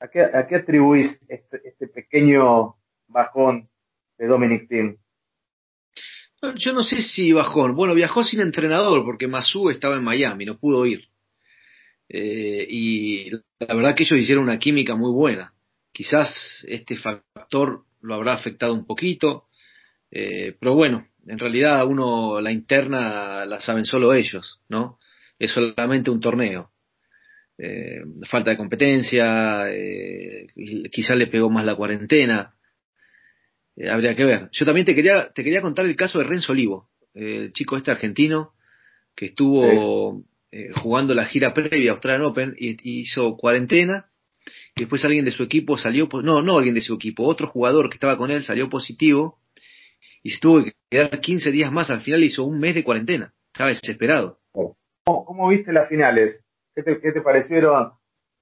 ¿a 0.00 0.08
qué, 0.08 0.20
a 0.22 0.46
qué 0.46 0.56
atribuís 0.56 1.18
este, 1.28 1.60
este 1.64 1.88
pequeño 1.88 2.76
bajón 3.08 3.68
de 4.18 4.26
Dominic 4.26 4.68
Thiem? 4.68 4.98
Yo 6.56 6.72
no 6.72 6.82
sé 6.82 7.02
si 7.02 7.32
bajón. 7.32 7.76
Bueno, 7.76 7.94
viajó 7.94 8.24
sin 8.24 8.40
entrenador 8.40 9.04
porque 9.04 9.28
Masu 9.28 9.70
estaba 9.70 9.96
en 9.96 10.04
Miami, 10.04 10.44
no 10.44 10.58
pudo 10.58 10.84
ir. 10.86 11.08
Eh, 12.08 12.66
y 12.68 13.30
la 13.30 13.74
verdad 13.74 13.94
que 13.94 14.02
ellos 14.02 14.18
hicieron 14.18 14.44
una 14.44 14.58
química 14.58 14.96
muy 14.96 15.12
buena. 15.12 15.54
Quizás 15.92 16.66
este 16.68 16.96
factor 16.96 17.84
lo 18.00 18.14
habrá 18.14 18.34
afectado 18.34 18.74
un 18.74 18.84
poquito, 18.84 19.44
eh, 20.12 20.54
pero 20.60 20.74
bueno, 20.74 21.06
en 21.26 21.38
realidad 21.38 21.86
uno 21.86 22.40
la 22.40 22.52
interna 22.52 23.46
la 23.46 23.60
saben 23.60 23.86
solo 23.86 24.12
ellos, 24.12 24.60
¿no? 24.68 24.98
Es 25.38 25.52
solamente 25.52 26.10
un 26.10 26.20
torneo. 26.20 26.70
Eh, 27.58 28.02
falta 28.28 28.50
de 28.50 28.56
competencia, 28.56 29.64
eh, 29.70 30.46
quizás 30.90 31.16
le 31.16 31.28
pegó 31.28 31.48
más 31.48 31.64
la 31.64 31.76
cuarentena, 31.76 32.54
eh, 33.76 33.88
habría 33.88 34.14
que 34.14 34.24
ver. 34.24 34.48
Yo 34.52 34.64
también 34.64 34.86
te 34.86 34.94
quería, 34.94 35.32
te 35.32 35.42
quería 35.42 35.62
contar 35.62 35.86
el 35.86 35.96
caso 35.96 36.18
de 36.18 36.24
Renzo 36.24 36.52
Olivo, 36.52 36.88
el 37.14 37.52
chico 37.52 37.76
este 37.76 37.90
argentino 37.90 38.52
que 39.14 39.26
estuvo 39.26 40.24
eh, 40.50 40.70
jugando 40.74 41.14
la 41.14 41.26
gira 41.26 41.54
previa 41.54 41.90
a 41.90 41.94
Australian 41.94 42.24
Open 42.24 42.54
y, 42.58 42.70
y, 42.70 43.00
hizo 43.00 43.36
cuarentena. 43.36 44.06
Y 44.74 44.80
después 44.80 45.04
alguien 45.04 45.24
de 45.24 45.30
su 45.30 45.42
equipo 45.42 45.78
salió, 45.78 46.08
no, 46.22 46.42
no 46.42 46.56
alguien 46.56 46.74
de 46.74 46.80
su 46.80 46.94
equipo, 46.94 47.24
otro 47.24 47.48
jugador 47.48 47.88
que 47.88 47.96
estaba 47.96 48.16
con 48.16 48.30
él 48.30 48.42
salió 48.42 48.68
positivo 48.68 49.38
y 50.22 50.30
se 50.30 50.40
tuvo 50.40 50.64
que 50.64 50.72
quedar 50.90 51.20
15 51.20 51.50
días 51.50 51.72
más. 51.72 51.90
Al 51.90 52.02
final 52.02 52.22
hizo 52.22 52.44
un 52.44 52.58
mes 52.58 52.74
de 52.74 52.84
cuarentena. 52.84 53.32
Estaba 53.52 53.70
desesperado. 53.70 54.38
¿Cómo, 54.52 54.76
cómo 55.24 55.48
viste 55.48 55.72
las 55.72 55.88
finales? 55.88 56.44
¿Qué 56.74 56.82
te, 56.82 57.20
parecieron 57.20 57.92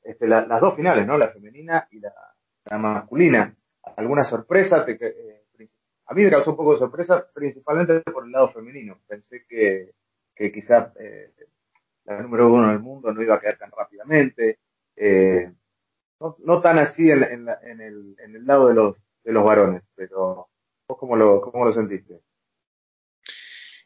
este, 0.03 0.29
la, 0.29 0.47
las 0.47 0.61
dos 0.61 0.77
finales, 0.77 1.07
no? 1.07 1.19
La 1.19 1.29
femenina 1.29 1.89
y 1.91 2.01
la, 2.01 2.13
la 2.65 2.79
masculina. 2.79 3.57
¿Alguna 3.97 4.25
sorpresa? 4.25 4.85
Te, 4.85 4.93
eh, 4.93 5.41
a 6.07 6.15
mí 6.15 6.25
me 6.25 6.31
causó 6.31 6.51
un 6.51 6.57
poco 6.57 6.75
de 6.75 6.81
sorpresa, 6.81 7.25
principalmente 7.33 8.01
por 8.01 8.25
el 8.25 8.33
lado 8.33 8.49
femenino. 8.53 8.99
Pensé 9.09 9.45
que, 9.49 9.93
que 10.35 10.53
quizás 10.53 10.93
eh, 10.99 11.33
la 12.05 12.21
número 12.21 12.53
uno 12.53 12.69
del 12.69 12.81
mundo 12.81 13.13
no 13.13 13.23
iba 13.23 13.37
a 13.37 13.41
quedar 13.41 13.59
tan 13.59 13.71
rápidamente. 13.71 14.59
Eh, 14.97 15.51
no, 16.21 16.61
tan 16.61 16.79
así 16.79 17.11
en, 17.11 17.23
en, 17.23 17.49
en, 17.63 17.81
el, 17.81 18.17
en 18.19 18.37
el 18.37 18.45
lado 18.45 18.69
de 18.69 18.75
los, 18.75 19.03
de 19.25 19.33
los 19.33 19.45
varones, 19.45 19.83
pero, 19.90 19.90
¿Vos 19.90 19.90
cómo 19.90 19.90
sentiste? 21.73 22.21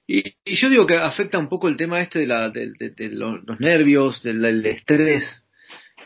Y, 0.06 0.36
yo 0.44 0.68
digo 0.68 0.86
que 0.86 0.96
afecta 0.96 1.38
un 1.38 1.48
poco 1.48 1.68
el 1.68 1.76
tema 1.76 2.00
este 2.00 2.20
de, 2.20 2.26
la, 2.26 2.50
de, 2.50 2.74
los, 3.10 3.58
nervios, 3.58 4.22
del, 4.22 4.64
estrés 4.66 5.46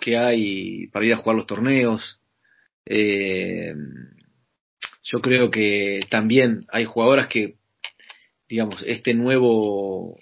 que 0.00 0.16
hay 0.16 0.86
para 0.88 1.04
ir 1.04 1.14
a 1.14 1.16
jugar 1.16 1.36
los 1.36 1.46
torneos. 1.46 2.20
Eh, 2.86 3.74
yo 5.02 5.20
creo 5.20 5.50
que 5.50 6.00
también 6.10 6.66
hay 6.68 6.84
jugadoras 6.84 7.28
que, 7.28 7.56
digamos, 8.48 8.82
este 8.86 9.14
nuevo, 9.14 10.18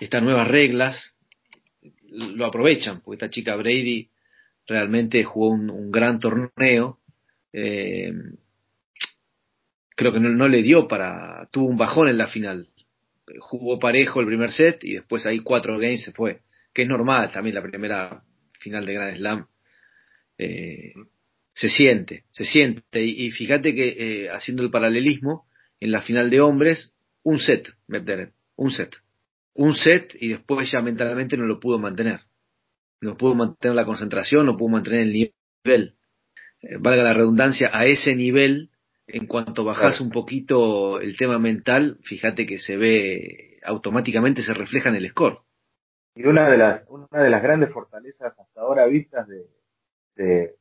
estas 0.00 0.22
nuevas 0.22 0.48
reglas 0.48 1.16
lo 2.08 2.46
aprovechan, 2.46 3.00
porque 3.00 3.24
esta 3.24 3.30
chica 3.30 3.56
Brady 3.56 4.08
realmente 4.66 5.22
jugó 5.24 5.50
un, 5.50 5.90
gran 5.90 6.18
torneo. 6.18 6.98
Eh, 7.52 8.12
creo 9.94 10.12
que 10.12 10.20
no, 10.20 10.48
le 10.48 10.62
dio 10.62 10.88
para, 10.88 11.48
tuvo 11.50 11.66
un 11.66 11.76
bajón 11.76 12.08
en 12.08 12.18
la 12.18 12.28
final. 12.28 12.68
Jugó 13.40 13.78
parejo 13.78 14.20
el 14.20 14.26
primer 14.26 14.52
set 14.52 14.84
y 14.84 14.94
después 14.94 15.26
ahí 15.26 15.40
cuatro 15.40 15.78
games 15.78 16.04
se 16.04 16.12
fue, 16.12 16.42
que 16.72 16.82
es 16.82 16.88
normal 16.88 17.30
también 17.32 17.54
la 17.54 17.62
primera 17.62 18.22
final 18.60 18.84
de 18.84 18.94
Grand 18.94 19.16
Slam. 19.16 19.46
Eh, 20.38 20.92
se 21.54 21.68
siente, 21.68 22.24
se 22.30 22.44
siente. 22.44 23.02
Y, 23.02 23.30
fíjate 23.30 23.74
que 23.74 23.96
eh, 23.98 24.30
haciendo 24.30 24.62
el 24.62 24.70
paralelismo, 24.70 25.46
en 25.80 25.92
la 25.92 26.02
final 26.02 26.30
de 26.30 26.40
hombres, 26.40 26.94
un 27.22 27.38
set, 27.38 27.72
un 28.56 28.70
set. 28.70 28.96
Un 29.54 29.76
set 29.76 30.16
y 30.18 30.28
después 30.28 30.70
ya 30.70 30.80
mentalmente 30.80 31.36
no 31.36 31.46
lo 31.46 31.60
pudo 31.60 31.78
mantener. 31.78 32.20
No 33.00 33.16
pudo 33.16 33.34
mantener 33.34 33.76
la 33.76 33.84
concentración, 33.84 34.46
no 34.46 34.56
pudo 34.56 34.70
mantener 34.70 35.00
el 35.00 35.12
nivel. 35.12 35.94
Eh, 36.60 36.76
valga 36.80 37.04
la 37.04 37.14
redundancia, 37.14 37.70
a 37.72 37.86
ese 37.86 38.16
nivel 38.16 38.70
en 39.06 39.26
cuanto 39.26 39.64
bajas 39.64 40.00
un 40.00 40.10
poquito 40.10 41.00
el 41.00 41.16
tema 41.16 41.38
mental, 41.38 41.98
fíjate 42.02 42.46
que 42.46 42.58
se 42.58 42.76
ve 42.76 43.60
automáticamente 43.64 44.42
se 44.42 44.54
refleja 44.54 44.90
en 44.90 44.96
el 44.96 45.08
score. 45.10 45.40
Y 46.14 46.24
una 46.26 46.48
de 46.48 46.56
las 46.56 46.84
una 46.88 47.06
de 47.10 47.30
las 47.30 47.42
grandes 47.42 47.72
fortalezas 47.72 48.38
hasta 48.38 48.60
ahora 48.60 48.86
vistas 48.86 49.26
de, 49.26 49.46
de, 50.16 50.56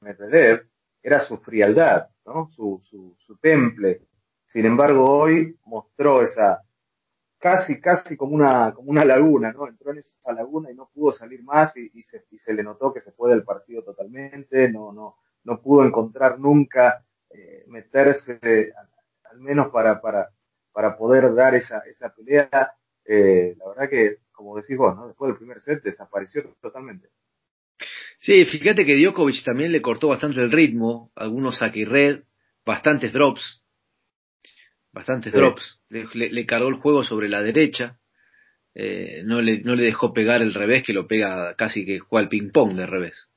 Medvedev 0.00 0.68
era 1.02 1.20
su 1.20 1.38
frialdad, 1.38 2.08
¿no? 2.26 2.48
Su, 2.50 2.80
su, 2.82 3.14
su 3.16 3.36
temple. 3.38 4.02
Sin 4.46 4.66
embargo, 4.66 5.08
hoy 5.08 5.56
mostró 5.64 6.22
esa 6.22 6.62
casi 7.38 7.80
casi 7.80 8.16
como 8.16 8.34
una 8.34 8.74
como 8.74 8.90
una 8.90 9.04
laguna, 9.04 9.52
¿no? 9.52 9.68
Entró 9.68 9.92
en 9.92 9.98
esa 9.98 10.32
laguna 10.32 10.70
y 10.70 10.74
no 10.74 10.90
pudo 10.92 11.12
salir 11.12 11.42
más 11.42 11.76
y, 11.76 11.90
y, 11.94 12.02
se, 12.02 12.24
y 12.30 12.38
se 12.38 12.52
le 12.52 12.62
notó 12.62 12.92
que 12.92 13.00
se 13.00 13.12
fue 13.12 13.30
del 13.30 13.44
partido 13.44 13.82
totalmente, 13.82 14.70
no 14.70 14.92
no 14.92 15.16
no 15.44 15.62
pudo 15.62 15.86
encontrar 15.86 16.38
nunca 16.38 17.04
eh, 17.30 17.64
meterse, 17.68 18.72
al 19.30 19.40
menos 19.40 19.70
para, 19.72 20.00
para, 20.00 20.30
para 20.72 20.96
poder 20.96 21.34
dar 21.34 21.54
esa, 21.54 21.80
esa 21.80 22.14
pelea. 22.14 22.72
Eh, 23.04 23.54
la 23.58 23.68
verdad 23.68 23.90
que, 23.90 24.16
como 24.32 24.56
decís 24.56 24.76
vos, 24.76 24.94
¿no? 24.96 25.08
después 25.08 25.30
del 25.30 25.38
primer 25.38 25.60
set 25.60 25.82
desapareció 25.82 26.42
totalmente. 26.60 27.08
Sí, 28.18 28.44
fíjate 28.46 28.84
que 28.84 28.96
Djokovic 28.96 29.44
también 29.44 29.72
le 29.72 29.80
cortó 29.80 30.08
bastante 30.08 30.40
el 30.40 30.50
ritmo, 30.50 31.12
algunos 31.14 31.58
saque 31.58 31.84
red, 31.84 32.24
bastantes 32.66 33.12
drops, 33.12 33.62
bastantes 34.92 35.32
drops, 35.32 35.80
le, 35.88 36.06
le, 36.14 36.46
cargó 36.46 36.68
el 36.68 36.74
juego 36.74 37.04
sobre 37.04 37.28
la 37.28 37.42
derecha, 37.42 37.98
eh, 38.74 39.22
no, 39.24 39.40
le, 39.40 39.62
no 39.62 39.74
le 39.74 39.84
dejó 39.84 40.12
pegar 40.12 40.42
el 40.42 40.54
revés, 40.54 40.82
que 40.82 40.92
lo 40.92 41.06
pega 41.06 41.54
casi 41.54 41.84
que 41.86 41.98
juega 41.98 42.24
al 42.24 42.28
ping-pong 42.28 42.76
de 42.76 42.86
revés. 42.86 43.30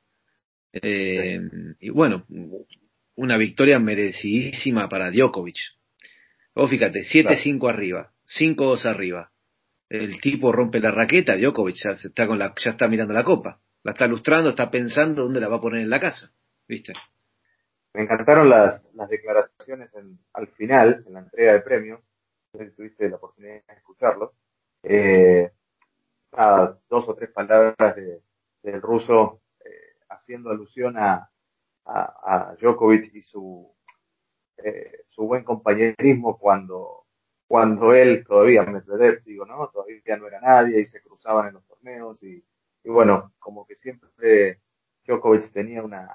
Eh, 0.73 1.39
y 1.79 1.89
bueno, 1.89 2.25
una 3.15 3.37
victoria 3.37 3.79
merecidísima 3.79 4.89
para 4.89 5.11
Djokovic. 5.11 5.57
Vos 6.55 6.69
fíjate, 6.69 7.01
7-5 7.01 7.69
arriba, 7.69 8.11
5-2 8.25 8.85
arriba. 8.85 9.31
El 9.89 10.21
tipo 10.21 10.51
rompe 10.51 10.79
la 10.79 10.91
raqueta, 10.91 11.35
Djokovic 11.35 11.75
ya, 11.75 11.91
está 11.91 12.27
con 12.27 12.39
la, 12.39 12.53
ya 12.57 12.71
está 12.71 12.87
mirando 12.87 13.13
la 13.13 13.23
copa. 13.23 13.59
La 13.83 13.91
está 13.93 14.07
lustrando, 14.07 14.51
está 14.51 14.69
pensando 14.69 15.23
dónde 15.23 15.41
la 15.41 15.49
va 15.49 15.57
a 15.57 15.61
poner 15.61 15.81
en 15.81 15.89
la 15.89 15.99
casa. 15.99 16.31
¿Viste? 16.67 16.93
Me 17.93 18.03
encantaron 18.03 18.49
las, 18.49 18.85
las 18.93 19.09
declaraciones 19.09 19.91
al 20.33 20.47
final, 20.49 21.03
en 21.07 21.13
la 21.13 21.19
entrega 21.21 21.53
de 21.53 21.61
premios. 21.61 21.99
No 22.53 22.59
sé 22.59 22.69
si 22.69 22.75
tuviste 22.75 23.09
la 23.09 23.17
oportunidad 23.17 23.65
de 23.67 23.73
escucharlo. 23.73 24.33
Eh, 24.83 25.51
dos 26.89 27.07
o 27.07 27.15
tres 27.15 27.31
palabras 27.31 27.95
de, 27.95 28.21
del 28.63 28.81
ruso 28.81 29.41
eh, 29.65 29.97
haciendo 30.09 30.51
alusión 30.51 30.97
a 30.97 31.30
Djokovic 32.61 33.13
y 33.15 33.21
su, 33.21 33.73
eh, 34.57 35.03
su 35.07 35.25
buen 35.25 35.43
compañerismo 35.43 36.37
cuando, 36.37 37.05
cuando 37.47 37.93
él 37.93 38.23
todavía, 38.25 38.63
Medvedev, 38.63 39.23
digo, 39.23 39.45
¿no? 39.45 39.69
Todavía 39.69 40.17
no 40.17 40.27
era 40.27 40.39
nadie 40.39 40.79
y 40.79 40.83
se 40.85 41.01
cruzaban 41.01 41.47
en 41.47 41.53
los 41.55 41.65
torneos 41.65 42.21
y, 42.23 42.43
bueno, 42.85 43.33
como 43.39 43.65
que 43.65 43.75
siempre 43.75 44.61
Djokovic 45.05 45.51
tenía 45.51 45.83
una, 45.83 46.07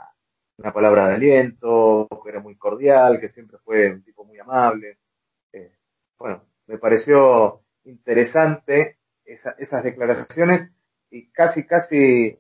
una 0.59 0.73
palabra 0.73 1.09
de 1.09 1.15
aliento, 1.15 2.09
que 2.23 2.31
era 2.31 2.41
muy 2.41 2.57
cordial, 2.57 3.21
que 3.21 3.29
siempre 3.29 3.59
fue 3.59 3.91
un 3.91 4.03
tipo 4.03 4.25
muy 4.25 4.39
amable. 4.39 4.99
Eh, 5.53 5.77
bueno, 6.19 6.45
me 6.67 6.79
pareció 6.79 7.63
interesante 7.85 8.99
esa, 9.25 9.55
esas 9.59 9.83
declaraciones 9.83 10.71
y 11.11 11.31
casi, 11.31 11.67
casi 11.67 12.39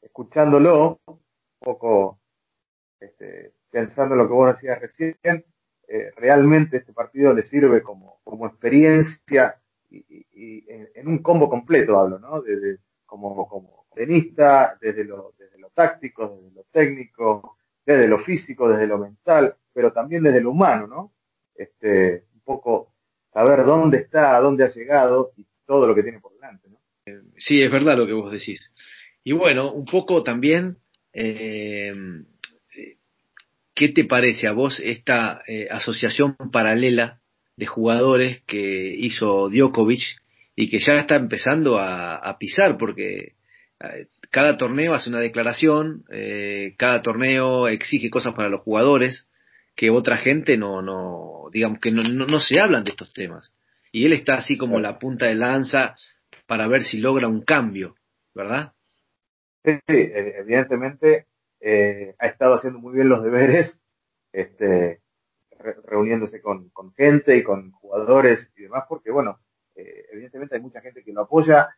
escuchándolo, 0.00 1.00
un 1.06 1.20
poco 1.58 2.20
este, 3.00 3.54
lo 4.14 4.28
que 4.28 4.34
vos 4.34 4.54
decías 4.54 4.80
recién, 4.80 5.16
eh, 5.88 6.10
realmente 6.16 6.78
este 6.78 6.92
partido 6.92 7.32
le 7.32 7.42
sirve 7.42 7.82
como, 7.82 8.20
como 8.24 8.46
experiencia 8.46 9.56
y, 9.90 10.04
y, 10.32 10.64
en, 10.68 11.08
un 11.08 11.18
combo 11.18 11.48
completo 11.48 11.98
hablo, 11.98 12.18
¿no? 12.18 12.42
Desde, 12.42 12.78
como, 13.04 13.48
como 13.48 13.86
tenista, 13.94 14.76
desde 14.80 15.04
lo, 15.04 15.32
desde 15.38 15.58
lo 15.58 15.70
táctico, 15.70 16.28
desde 16.28 16.54
lo 16.54 16.64
técnico, 16.72 17.56
desde 17.84 18.08
lo 18.08 18.18
físico, 18.18 18.68
desde 18.68 18.86
lo 18.86 18.98
mental, 18.98 19.56
pero 19.72 19.92
también 19.92 20.22
desde 20.22 20.40
lo 20.40 20.50
humano, 20.50 20.86
¿no? 20.86 21.12
Este, 21.54 22.24
un 22.34 22.40
poco 22.40 22.92
saber 23.32 23.64
dónde 23.64 23.98
está, 23.98 24.38
dónde 24.40 24.64
ha 24.64 24.68
llegado 24.68 25.32
y 25.36 25.46
todo 25.64 25.86
lo 25.86 25.94
que 25.94 26.02
tiene 26.02 26.20
por 26.20 26.34
delante, 26.34 26.68
¿no? 26.68 26.78
Sí, 27.38 27.62
es 27.62 27.70
verdad 27.70 27.96
lo 27.96 28.06
que 28.06 28.12
vos 28.12 28.32
decís. 28.32 28.72
Y 29.22 29.32
bueno, 29.32 29.72
un 29.72 29.84
poco 29.84 30.22
también 30.22 30.78
eh, 31.12 31.92
¿Qué 33.76 33.90
te 33.90 34.04
parece 34.04 34.48
a 34.48 34.52
vos 34.52 34.80
esta 34.82 35.42
eh, 35.46 35.68
asociación 35.70 36.34
paralela 36.50 37.20
de 37.58 37.66
jugadores 37.66 38.42
que 38.46 38.96
hizo 38.98 39.50
Djokovic 39.50 40.00
y 40.54 40.70
que 40.70 40.78
ya 40.78 40.94
está 40.94 41.16
empezando 41.16 41.78
a, 41.78 42.38
pisar 42.40 42.78
porque 42.78 43.34
eh, 43.80 44.06
cada 44.30 44.56
torneo 44.56 44.94
hace 44.94 45.10
una 45.10 45.20
declaración, 45.20 46.04
eh, 46.10 46.74
cada 46.78 47.02
torneo 47.02 47.68
exige 47.68 48.08
cosas 48.08 48.32
para 48.32 48.48
los 48.48 48.62
jugadores 48.62 49.28
que 49.74 49.90
otra 49.90 50.16
gente 50.16 50.56
no, 50.56 50.80
no 50.80 51.50
digamos 51.52 51.78
que 51.78 51.90
no, 51.90 52.40
se 52.40 52.58
hablan 52.58 52.82
de 52.82 52.92
estos 52.92 53.12
temas. 53.12 53.52
Y 53.92 54.06
él 54.06 54.14
está 54.14 54.38
así 54.38 54.56
como 54.56 54.80
la 54.80 54.98
punta 54.98 55.26
de 55.26 55.34
lanza 55.34 55.96
para 56.46 56.66
ver 56.66 56.82
si 56.82 56.96
logra 56.96 57.28
un 57.28 57.42
cambio, 57.42 57.94
¿verdad? 58.34 58.72
Sí, 59.62 59.78
evidentemente 59.86 61.26
eh, 61.60 62.14
ha 62.18 62.26
estado 62.26 62.54
haciendo 62.54 62.78
muy 62.78 62.94
bien 62.94 63.08
los 63.08 63.22
deberes, 63.22 63.80
este, 64.32 65.00
reuniéndose 65.84 66.40
con, 66.40 66.70
gente 66.96 67.36
y 67.36 67.42
con 67.42 67.72
jugadores 67.72 68.52
y 68.56 68.62
demás, 68.62 68.84
porque 68.88 69.10
bueno, 69.10 69.40
eh, 69.74 70.06
evidentemente 70.12 70.56
hay 70.56 70.60
mucha 70.60 70.80
gente 70.80 71.02
que 71.02 71.12
lo 71.12 71.22
apoya 71.22 71.68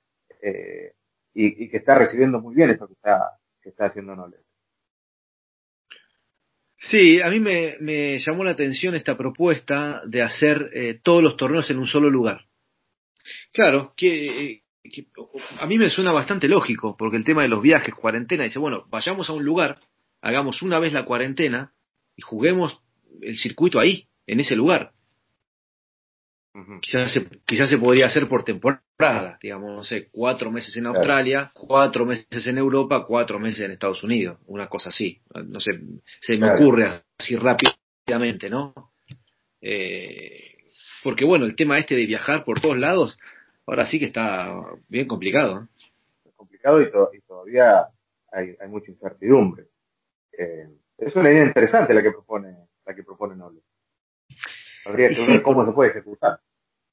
eh, 0.43 0.93
y, 1.35 1.69
que 1.69 1.77
está 1.77 1.95
recibiendo 1.95 2.41
muy 2.41 2.55
bien 2.55 2.71
esto 2.71 2.87
que 2.87 2.95
está, 2.95 3.39
que 3.63 3.71
está 3.71 3.85
haciendo. 3.87 4.17
Sí, 6.77 7.21
a 7.21 7.29
mí 7.29 7.41
me, 7.41 8.19
llamó 8.19 8.45
la 8.45 8.53
atención 8.53 8.95
esta 8.95 9.17
propuesta 9.17 10.01
de 10.07 10.23
hacer 10.23 11.01
todos 11.03 11.23
los 11.23 11.37
torneos 11.37 11.71
en 11.71 11.79
un 11.79 11.87
solo 11.87 12.11
lugar. 12.11 12.47
Claro, 13.53 13.93
que, 13.97 14.63
a 15.59 15.67
mí 15.67 15.79
me 15.79 15.91
suena 15.91 16.13
bastante 16.13 16.49
lógico, 16.49 16.97
porque 16.97 17.17
el 17.17 17.25
tema 17.25 17.43
de 17.43 17.49
los 17.49 17.63
viajes, 17.63 17.95
cuarentena, 17.95 18.45
dice, 18.45 18.59
bueno, 18.59 18.87
vayamos 18.91 19.29
a 19.29 19.33
un 19.33 19.45
lugar, 19.45 19.81
hagamos 20.21 20.63
una 20.63 20.79
vez 20.79 20.93
la 20.93 21.05
cuarentena 21.05 21.73
y 22.17 22.23
juguemos 22.23 22.81
el 23.23 23.37
circuito 23.37 23.79
ahí, 23.81 24.09
en 24.27 24.41
ese 24.41 24.57
lugar. 24.57 24.93
quizás, 26.83 27.13
se, 27.13 27.29
quizás 27.47 27.69
se 27.69 27.79
podría 27.79 28.07
hacer 28.07 28.29
por 28.29 28.45
temporada, 28.45 29.39
digamos, 29.41 29.71
no 29.75 29.85
sé, 29.85 30.09
cuatro 30.11 30.51
meses 30.51 30.77
en 30.77 30.87
Australia, 30.87 31.51
cuatro 31.55 32.05
meses 32.05 32.47
en 32.47 32.59
Europa, 32.59 33.05
cuatro 33.07 33.39
meses 33.39 33.61
en 33.61 33.73
Estados 33.73 34.03
Unidos, 34.03 34.39
una 34.47 34.69
cosa 34.69 34.89
así. 34.89 35.21
No 35.47 35.61
sé, 35.61 35.73
se 36.21 36.37
me 36.37 36.55
ocurre 36.55 37.03
así 37.19 37.37
rápidamente, 37.37 38.51
¿no? 38.51 38.75
Eh, 39.61 40.57
porque 41.03 41.25
bueno, 41.25 41.47
el 41.47 41.57
tema 41.57 41.79
este 41.79 41.95
de 41.95 42.07
viajar 42.07 42.45
por 42.45 42.61
todos 42.61 42.79
lados, 42.79 43.19
ahora 43.69 43.87
sí 43.87 43.99
que 43.99 44.07
está 44.07 44.65
bien 44.89 45.07
complicado. 45.07 45.69
Complicado 46.37 46.83
y, 46.83 47.21
todavía 47.21 47.89
hay, 48.33 48.57
mucha 48.69 48.91
incertidumbre. 48.91 49.67
Eh, 50.33 50.69
es 50.97 51.15
una 51.17 51.31
idea 51.31 51.45
interesante 51.45 51.93
la 51.93 52.03
que 52.03 52.13
propone, 52.13 52.57
la 52.87 52.95
que 52.95 53.03
propone 53.03 53.37
Noble. 53.37 53.61
Habría 54.87 55.09
que 55.09 55.27
ver 55.27 55.43
cómo 55.43 55.65
se 55.65 55.73
puede 55.73 55.91
ejecutar. 55.91 56.41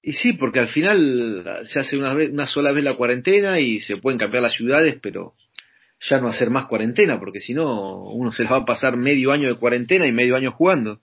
Y 0.02 0.14
sí, 0.14 0.34
porque 0.34 0.60
al 0.60 0.68
final 0.68 1.62
se 1.64 1.80
hace 1.80 1.98
una, 1.98 2.14
vez, 2.14 2.30
una 2.30 2.46
sola 2.46 2.72
vez 2.72 2.84
la 2.84 2.98
cuarentena 2.98 3.60
y 3.60 3.80
se 3.80 3.98
pueden 3.98 4.20
cambiar 4.20 4.44
las 4.44 4.54
ciudades, 4.54 4.98
pero 5.02 5.34
ya 6.02 6.20
no 6.20 6.28
hacer 6.28 6.50
más 6.50 6.66
cuarentena, 6.66 7.20
porque 7.20 7.40
si 7.40 7.54
no, 7.54 8.04
uno 8.04 8.32
se 8.32 8.44
les 8.44 8.52
va 8.52 8.58
a 8.58 8.66
pasar 8.66 8.98
medio 8.98 9.32
año 9.32 9.48
de 9.48 9.58
cuarentena 9.58 10.06
y 10.06 10.12
medio 10.12 10.36
año 10.36 10.52
jugando. 10.52 11.00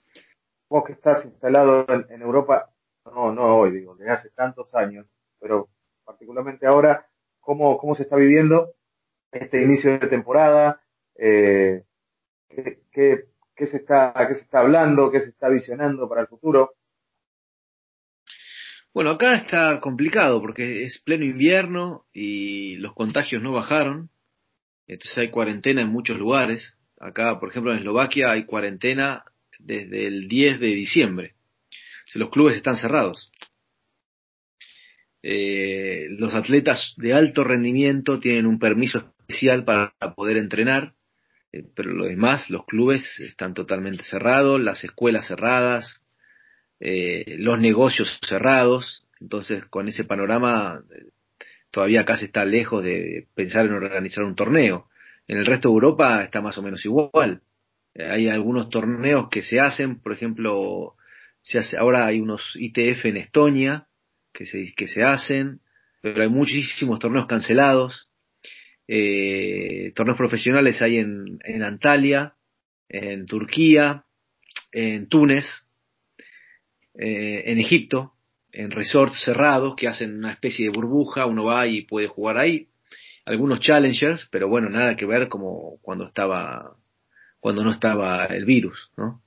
Vos 0.69 0.85
que 0.87 0.93
estás 0.93 1.25
instalado 1.25 1.87
en, 1.88 2.23
Europa, 2.23 2.71
no, 3.07 3.33
no 3.33 3.57
hoy, 3.57 3.73
digo, 3.73 3.97
desde 3.97 4.12
hace 4.12 4.31
tantos 4.31 4.75
años, 4.75 5.07
pero 5.43 5.69
particularmente 6.05 6.67
ahora, 6.67 7.07
¿cómo, 7.41 7.77
cómo 7.77 7.97
se 7.97 8.05
está 8.05 8.17
viviendo 8.17 8.75
este 9.33 9.61
inicio 9.61 9.99
de 9.99 10.07
temporada? 10.07 10.81
Eh, 11.19 11.83
¿qué, 12.49 12.79
qué, 12.93 13.67
se 13.67 13.79
está, 13.79 14.15
¿Qué 14.29 14.35
se 14.35 14.43
está 14.43 14.61
hablando? 14.61 15.11
¿Qué 15.11 15.19
se 15.19 15.31
está 15.31 15.49
visionando 15.49 16.09
para 16.09 16.23
el 16.23 16.29
futuro? 16.29 16.75
Bueno, 18.95 19.11
acá 19.11 19.37
está 19.37 19.81
complicado 19.81 20.41
porque 20.41 20.85
es 20.85 21.03
pleno 21.05 21.25
invierno 21.25 22.05
y 22.13 22.77
los 22.77 22.95
contagios 22.95 23.43
no 23.43 23.53
bajaron. 23.53 24.11
Entonces 24.87 25.19
hay 25.19 25.31
cuarentena 25.31 25.83
en 25.83 25.89
muchos 25.89 26.19
lugares. 26.19 26.79
Acá, 27.01 27.41
por 27.41 27.51
ejemplo, 27.51 27.73
en 27.73 27.79
Eslovaquia 27.79 28.31
hay 28.31 28.45
cuarentena 28.45 29.25
desde 29.59 30.07
el 30.07 30.29
10 30.29 30.61
de 30.61 30.67
diciembre. 30.67 31.35
los 32.15 32.31
clubes 32.31 32.57
están 32.57 32.77
cerrados. 32.77 33.32
Eh, 35.23 36.09
los 36.11 36.35
atletas 36.35 36.95
de 36.97 37.14
alto 37.14 37.45
rendimiento 37.45 38.19
tienen 38.19 38.47
un 38.47 38.59
permiso 38.59 38.99
especial 38.99 39.64
para 39.64 39.93
poder 40.17 40.37
entrenar, 40.37 40.95
eh, 41.52 41.64
pero 41.75 41.93
lo 41.93 42.07
demás, 42.07 42.50
los 42.50 42.67
clubes 42.67 43.21
están 43.21 43.55
totalmente 43.55 44.05
cerrados, 44.05 44.61
las 44.61 44.83
escuelas 44.85 45.29
cerradas, 45.29 46.02
eh, 46.81 47.37
los 47.38 47.61
negocios 47.61 48.19
cerrados. 48.26 49.07
Entonces, 49.21 49.64
con 49.67 49.87
ese 49.87 50.05
panorama, 50.05 50.83
todavía 51.71 52.05
casi 52.05 52.26
está 52.26 52.45
lejos 52.45 52.83
de 52.83 53.29
pensar 53.35 53.67
en 53.67 53.73
organizar 53.73 54.25
un 54.25 54.35
torneo. 54.35 54.88
En 55.29 55.38
el 55.38 55.47
resto 55.47 55.69
de 55.69 55.75
Europa 55.75 56.23
está 56.25 56.41
más 56.41 56.59
o 56.59 56.62
menos 56.62 56.85
igual. 56.85 57.43
Eh, 57.95 58.05
hay 58.05 58.29
algunos 58.29 58.69
torneos 58.71 59.29
que 59.31 59.43
se 59.43 59.61
hacen, 59.61 60.00
por 60.00 60.12
ejemplo, 60.12 60.95
ahora 61.79 62.07
hay 62.07 62.21
unos 62.21 62.57
ITF 62.57 63.07
en 63.07 63.17
Estonia 63.17 63.87
que 64.33 64.47
se, 64.47 64.73
que 64.77 64.89
se 64.89 65.03
hacen, 65.03 65.61
pero 66.01 66.23
hay 66.23 66.29
muchísimos 66.29 66.99
torneos 66.99 67.27
cancelados. 67.27 68.09
Eh, 68.89 69.93
torneos 69.95 70.19
profesionales 70.19 70.83
hay 70.83 70.99
en, 70.99 71.39
en 71.45 71.62
Antalya, 71.62 72.35
en 72.89 73.27
Turquía, 73.27 74.05
en 74.73 75.09
Túnez, 75.09 75.47
eh, 76.95 77.45
en 77.47 77.59
Egipto, 77.59 78.15
en 78.53 78.71
resorts 78.71 79.25
cerrados 79.25 79.75
que 79.77 79.89
hacen 79.89 80.17
una 80.19 80.33
especie 80.33 80.67
de 80.67 80.73
burbuja, 80.73 81.27
uno 81.27 81.45
va 81.45 81.67
y 81.67 81.83
puede 81.83 82.09
jugar 82.09 82.39
ahí. 82.39 82.69
Algunos 83.25 83.61
challengers, 83.61 84.29
pero 84.31 84.49
bueno, 84.49 84.69
nada 84.69 84.97
que 84.97 85.07
ver 85.07 85.29
como 85.29 85.79
cuando 85.81 86.05
estaba, 86.05 86.77
cuando 87.41 87.65
no 87.65 87.71
estaba 87.71 88.27
el 88.27 88.45
virus, 88.45 88.91
¿no? 88.97 89.23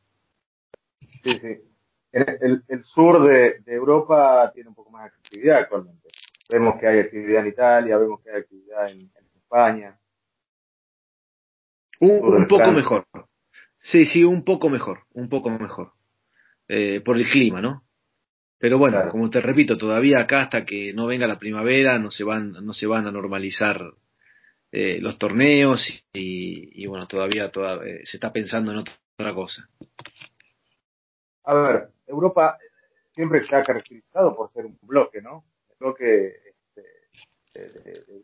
El, 2.15 2.63
el, 2.69 2.81
sur 2.81 3.27
de, 3.27 3.61
Europa 3.65 4.49
tiene 4.53 4.69
un 4.69 4.75
poco 4.75 4.89
más 4.89 5.11
de 5.11 5.17
actividad 5.17 5.57
actualmente. 5.57 6.07
Vemos 6.49 6.79
que 6.79 6.87
hay 6.87 6.99
actividad 6.99 7.41
en 7.41 7.47
Italia, 7.47 7.97
vemos 7.97 8.21
que 8.21 8.31
hay 8.31 8.37
actividad 8.37 8.89
en, 8.89 9.11
España. 9.35 9.99
Un, 11.99 12.47
poco 12.47 12.71
mejor. 12.71 13.05
Sí, 13.81 14.05
sí, 14.05 14.23
un 14.23 14.45
poco 14.45 14.69
mejor, 14.69 14.99
un 15.13 15.27
poco 15.27 15.49
mejor. 15.49 15.91
Eh, 16.69 17.01
por 17.01 17.17
el 17.17 17.27
clima, 17.29 17.61
¿no? 17.61 17.83
Pero 18.57 18.77
bueno, 18.77 19.09
como 19.09 19.29
te 19.29 19.41
repito, 19.41 19.77
todavía 19.77 20.21
acá 20.21 20.43
hasta 20.43 20.65
que 20.65 20.93
no 20.93 21.07
venga 21.07 21.27
la 21.27 21.37
primavera 21.37 21.99
no 21.99 22.11
se 22.11 22.23
van, 22.23 22.53
no 22.53 22.73
se 22.73 22.87
van 22.87 23.05
a 23.07 23.11
normalizar 23.11 23.93
eh, 24.71 24.99
los 25.01 25.17
torneos 25.17 25.85
y, 26.13 26.85
bueno, 26.87 27.07
todavía, 27.07 27.51
eh, 27.53 28.01
se 28.05 28.17
está 28.17 28.31
pensando 28.31 28.71
en 28.71 28.77
otra 28.79 29.33
cosa. 29.33 29.69
A 31.43 31.53
ver, 31.53 31.89
Europa 32.07 32.57
siempre 33.11 33.41
se 33.41 33.55
ha 33.55 33.63
caracterizado 33.63 34.35
por 34.35 34.51
ser 34.51 34.65
un 34.65 34.77
bloque, 34.81 35.21
¿no? 35.21 35.45
Un 35.69 35.77
bloque 35.79 36.35
este, 37.53 37.63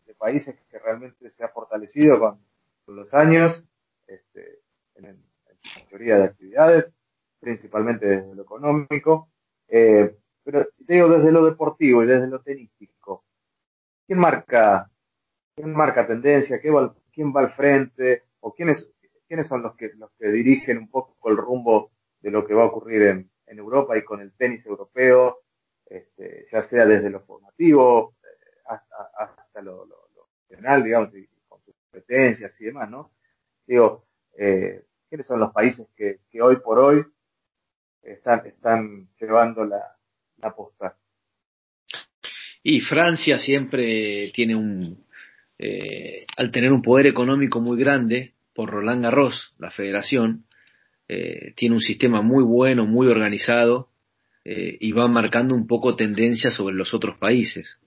de, 0.05 0.13
países 0.17 0.55
que 0.69 0.77
realmente 0.77 1.29
se 1.29 1.43
ha 1.43 1.49
fortalecido 1.49 2.19
con, 2.19 2.39
los 2.87 3.13
años, 3.13 3.63
este, 4.05 4.59
en, 4.95 5.05
en, 5.05 5.23
mayoría 5.85 6.17
de 6.17 6.23
actividades, 6.25 6.91
principalmente 7.39 8.05
desde 8.05 8.35
lo 8.35 8.43
económico. 8.43 9.29
Eh, 9.67 10.17
pero 10.43 10.67
te 10.85 10.93
digo 10.93 11.07
desde 11.09 11.31
lo 11.31 11.45
deportivo 11.45 12.03
y 12.03 12.07
desde 12.07 12.27
lo 12.27 12.41
tenístico, 12.41 13.23
¿quién 14.05 14.19
marca, 14.19 14.91
quién 15.55 15.73
marca 15.73 16.05
tendencia? 16.05 16.59
¿Quién 16.59 17.33
va 17.33 17.39
al 17.39 17.49
frente? 17.51 18.23
¿O 18.41 18.53
quiénes, 18.53 18.89
quiénes 19.27 19.47
son 19.47 19.61
los 19.61 19.75
que, 19.75 19.91
los 19.95 20.11
que 20.19 20.27
dirigen 20.27 20.77
un 20.77 20.89
poco 20.89 21.29
el 21.29 21.37
rumbo 21.37 21.91
de 22.19 22.31
lo 22.31 22.45
que 22.45 22.53
va 22.53 22.63
a 22.63 22.67
ocurrir 22.67 23.03
en, 23.03 23.30
en 23.51 23.59
Europa 23.59 23.97
y 23.97 24.03
con 24.03 24.21
el 24.21 24.31
tenis 24.33 24.65
europeo, 24.65 25.39
este, 25.85 26.45
ya 26.51 26.61
sea 26.61 26.85
desde 26.85 27.09
lo 27.09 27.19
formativo 27.19 28.15
eh, 28.23 28.61
hasta, 28.65 29.11
hasta 29.17 29.61
lo, 29.61 29.85
lo, 29.85 29.97
lo 30.15 30.83
digamos, 30.83 31.13
y 31.15 31.27
con 31.47 31.61
sus 31.63 31.75
competencias 31.75 32.59
y 32.61 32.65
demás, 32.65 32.89
¿no? 32.89 33.11
Digo, 33.67 34.05
eh, 34.37 34.85
¿quiénes 35.09 35.25
son 35.25 35.39
los 35.39 35.51
países 35.51 35.87
que, 35.95 36.19
hoy 36.41 36.57
por 36.57 36.79
hoy 36.79 37.05
están, 38.01 38.45
están 38.45 39.09
llevando 39.19 39.65
la, 39.65 39.97
apostar. 40.41 40.95
Y 42.63 42.79
Francia 42.81 43.37
siempre 43.37 44.31
tiene 44.33 44.55
un, 44.55 45.05
eh, 45.57 46.25
al 46.37 46.51
tener 46.51 46.71
un 46.71 46.81
poder 46.81 47.07
económico 47.07 47.59
muy 47.59 47.77
grande, 47.77 48.33
por 48.53 48.69
Roland 48.69 49.03
Garros, 49.03 49.53
la 49.57 49.71
federación, 49.71 50.45
eh, 51.13 51.53
tiene 51.55 51.75
un 51.75 51.81
sistema 51.81 52.21
muy 52.21 52.43
bueno, 52.43 52.85
muy 52.85 53.07
organizado, 53.07 53.89
eh, 54.45 54.77
y 54.79 54.91
va 54.91 55.07
marcando 55.07 55.53
un 55.53 55.67
poco 55.67 55.95
tendencia 55.95 56.51
sobre 56.51 56.75
los 56.75 56.93
otros 56.93 57.17
países. 57.17 57.79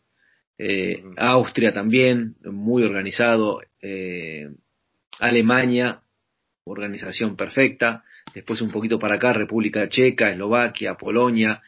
Austria 1.16 1.72
también, 1.74 2.36
muy 2.44 2.84
organizado, 2.84 3.60
Alemania, 5.18 6.02
organización 6.62 7.34
perfecta, 7.34 8.04
después 8.34 8.60
un 8.60 8.70
poquito 8.70 9.00
para 9.00 9.16
acá, 9.16 9.32
República 9.32 9.88
Checa, 9.88 10.30
Eslovaquia, 10.30 10.94
Polonia, 10.94 11.60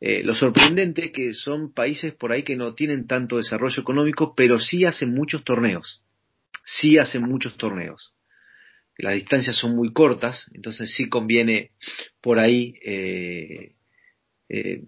eh, 0.00 0.22
lo 0.24 0.34
sorprendente 0.34 1.06
es 1.06 1.10
que 1.12 1.34
son 1.34 1.74
países 1.74 2.14
por 2.14 2.32
ahí 2.32 2.42
que 2.42 2.56
no 2.56 2.74
tienen 2.74 3.06
tanto 3.06 3.36
desarrollo 3.36 3.82
económico, 3.82 4.34
pero 4.34 4.58
sí 4.58 4.86
hacen 4.86 5.14
muchos 5.14 5.44
torneos. 5.44 6.02
Sí 6.64 6.96
hacen 6.96 7.22
muchos 7.22 7.56
torneos. 7.58 8.14
Las 9.00 9.14
distancias 9.14 9.56
son 9.56 9.76
muy 9.76 9.92
cortas, 9.92 10.50
entonces 10.54 10.92
sí 10.94 11.08
conviene 11.08 11.70
por 12.20 12.38
ahí 12.38 12.74
eh, 12.84 13.74
eh, 14.48 14.84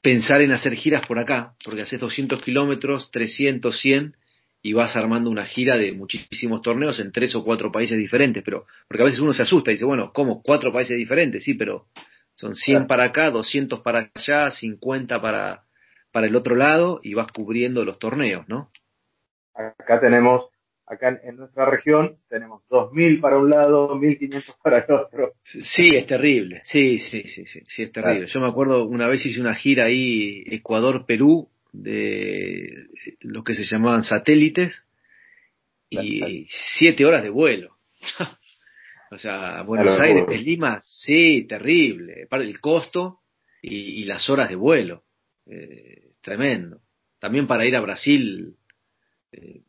pensar 0.00 0.42
en 0.42 0.52
hacer 0.52 0.74
giras 0.74 1.06
por 1.06 1.18
acá, 1.18 1.54
porque 1.64 1.82
haces 1.82 2.00
200 2.00 2.42
kilómetros, 2.42 3.10
300, 3.10 3.78
100 3.78 4.16
y 4.62 4.72
vas 4.72 4.96
armando 4.96 5.30
una 5.30 5.44
gira 5.44 5.76
de 5.76 5.92
muchísimos 5.92 6.62
torneos 6.62 6.98
en 6.98 7.12
tres 7.12 7.34
o 7.34 7.44
cuatro 7.44 7.70
países 7.70 7.98
diferentes, 7.98 8.42
pero 8.42 8.66
porque 8.88 9.02
a 9.02 9.06
veces 9.06 9.20
uno 9.20 9.34
se 9.34 9.42
asusta 9.42 9.70
y 9.70 9.74
dice, 9.74 9.84
bueno, 9.84 10.10
¿cómo? 10.12 10.42
¿Cuatro 10.42 10.72
países 10.72 10.96
diferentes? 10.96 11.44
Sí, 11.44 11.52
pero 11.52 11.88
son 12.34 12.54
100 12.54 12.86
para 12.86 13.04
acá, 13.04 13.30
200 13.30 13.80
para 13.80 14.10
allá, 14.14 14.50
50 14.50 15.20
para, 15.20 15.64
para 16.10 16.26
el 16.26 16.34
otro 16.34 16.56
lado 16.56 17.00
y 17.02 17.14
vas 17.14 17.30
cubriendo 17.30 17.84
los 17.84 17.98
torneos, 17.98 18.48
¿no? 18.48 18.70
Acá 19.54 20.00
tenemos, 20.00 20.46
acá 20.86 21.20
en 21.22 21.36
nuestra 21.36 21.64
región, 21.66 22.18
tenemos 22.28 22.62
2.000 22.68 23.20
para 23.20 23.38
un 23.38 23.50
lado, 23.50 23.94
1.500 23.96 24.56
para 24.62 24.78
el 24.78 24.92
otro. 24.92 25.34
Sí, 25.42 25.96
es 25.96 26.06
terrible. 26.06 26.62
Sí, 26.64 26.98
sí, 26.98 27.22
sí, 27.24 27.46
sí, 27.46 27.62
sí 27.66 27.82
es 27.84 27.92
terrible. 27.92 28.26
Yo 28.26 28.40
me 28.40 28.48
acuerdo 28.48 28.86
una 28.86 29.06
vez 29.06 29.24
hice 29.24 29.40
una 29.40 29.54
gira 29.54 29.84
ahí, 29.84 30.44
Ecuador-Perú, 30.46 31.48
de 31.72 32.86
lo 33.20 33.42
que 33.42 33.54
se 33.54 33.64
llamaban 33.64 34.04
satélites, 34.04 34.86
y 35.90 36.46
siete 36.48 37.04
horas 37.04 37.22
de 37.22 37.30
vuelo. 37.30 37.76
O 39.10 39.18
sea, 39.18 39.62
Buenos 39.62 40.00
Aires, 40.00 40.42
Lima, 40.42 40.80
sí, 40.82 41.46
terrible. 41.48 42.26
Para 42.28 42.42
el 42.42 42.58
costo 42.60 43.20
y, 43.62 44.02
las 44.04 44.28
horas 44.28 44.48
de 44.48 44.56
vuelo. 44.56 45.04
Eh, 45.46 46.14
tremendo. 46.20 46.80
También 47.20 47.46
para 47.46 47.64
ir 47.64 47.76
a 47.76 47.80
Brasil 47.80 48.56
eh, 49.30 49.60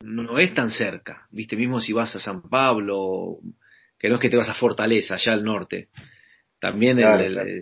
no 0.00 0.38
es 0.38 0.54
tan 0.54 0.70
cerca. 0.70 1.26
Viste, 1.30 1.56
mismo 1.56 1.80
si 1.80 1.92
vas 1.92 2.14
a 2.16 2.20
San 2.20 2.42
Pablo, 2.42 3.38
que 3.98 4.08
no 4.08 4.16
es 4.16 4.20
que 4.20 4.30
te 4.30 4.36
vas 4.36 4.48
a 4.48 4.54
Fortaleza, 4.54 5.14
allá 5.14 5.32
al 5.32 5.44
norte. 5.44 5.88
También 6.60 6.98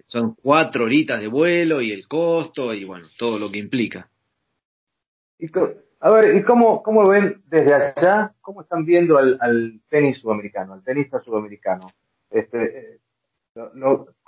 son 0.06 0.34
cuatro 0.34 0.84
horitas 0.84 1.20
de 1.20 1.28
vuelo 1.28 1.80
y 1.80 1.92
el 1.92 2.08
costo 2.08 2.74
y 2.74 2.84
bueno, 2.84 3.06
todo 3.16 3.38
lo 3.38 3.50
que 3.50 3.58
implica. 3.58 4.08
A 6.00 6.10
ver, 6.10 6.36
¿y 6.36 6.42
cómo, 6.42 6.82
cómo 6.82 7.06
ven 7.08 7.42
desde 7.46 7.74
allá? 7.74 8.34
¿Cómo 8.40 8.62
están 8.62 8.84
viendo 8.84 9.18
al, 9.18 9.80
tenis 9.88 10.18
sudamericano, 10.18 10.74
al 10.74 10.82
tenista 10.82 11.18
sudamericano? 11.18 11.88
Este, 12.30 12.98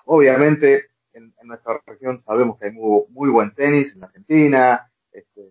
obviamente 0.05 0.87
en, 1.13 1.33
nuestra 1.43 1.81
región 1.87 2.21
sabemos 2.21 2.59
que 2.59 2.67
hay 2.67 2.73
muy, 2.73 3.05
muy 3.11 3.29
buen 3.29 3.53
tenis 3.55 3.93
en 3.95 4.05
Argentina, 4.05 4.91
este, 5.13 5.51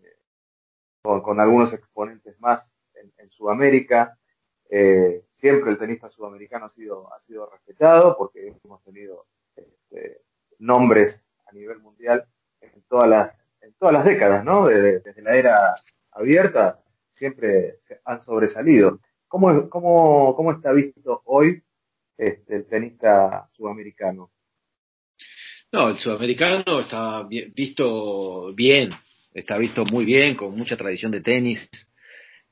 con, 1.01 1.39
algunos 1.39 1.73
exponentes 1.73 2.39
más 2.39 2.71
en, 2.95 3.29
Sudamérica. 3.29 4.17
Eh, 4.69 5.23
siempre 5.31 5.71
el 5.71 5.77
tenista 5.77 6.07
sudamericano 6.09 6.65
ha 6.65 6.69
sido, 6.69 7.13
ha 7.13 7.19
sido 7.19 7.49
respetado 7.49 8.17
porque 8.17 8.55
hemos 8.63 8.83
tenido 8.83 9.25
este, 9.55 10.21
nombres 10.59 11.23
a 11.47 11.53
nivel 11.53 11.79
mundial 11.79 12.25
en 12.61 12.83
todas 12.89 13.09
las, 13.09 13.33
en 13.61 13.73
todas 13.75 13.93
las 13.93 14.05
décadas, 14.05 14.43
¿no? 14.43 14.67
Desde, 14.67 14.99
desde 14.99 15.21
la 15.21 15.37
era 15.37 15.75
abierta 16.11 16.81
siempre 17.11 17.77
se 17.81 17.99
han 18.05 18.21
sobresalido. 18.21 18.99
¿Cómo, 19.27 19.69
cómo, 19.69 20.35
cómo 20.35 20.51
está 20.51 20.71
visto 20.71 21.21
hoy 21.25 21.61
este, 22.17 22.55
el 22.55 22.67
tenista 22.67 23.49
sudamericano? 23.53 24.31
No, 25.71 25.89
el 25.89 25.99
sudamericano 25.99 26.79
está 26.81 27.23
visto 27.23 28.53
bien, 28.55 28.89
está 29.33 29.57
visto 29.57 29.85
muy 29.85 30.05
bien, 30.05 30.35
con 30.35 30.55
mucha 30.55 30.77
tradición 30.77 31.11
de 31.11 31.21
tenis. 31.21 31.69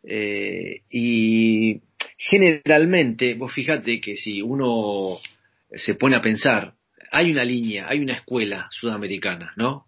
Eh, 0.03 0.81
y 0.89 1.81
generalmente, 2.17 3.33
vos 3.33 3.53
fíjate 3.53 3.99
que 3.99 4.15
si 4.15 4.41
uno 4.41 5.19
se 5.75 5.95
pone 5.95 6.15
a 6.15 6.21
pensar, 6.21 6.73
hay 7.11 7.31
una 7.31 7.43
línea, 7.43 7.87
hay 7.87 7.99
una 7.99 8.13
escuela 8.13 8.67
sudamericana, 8.71 9.53
¿no? 9.55 9.87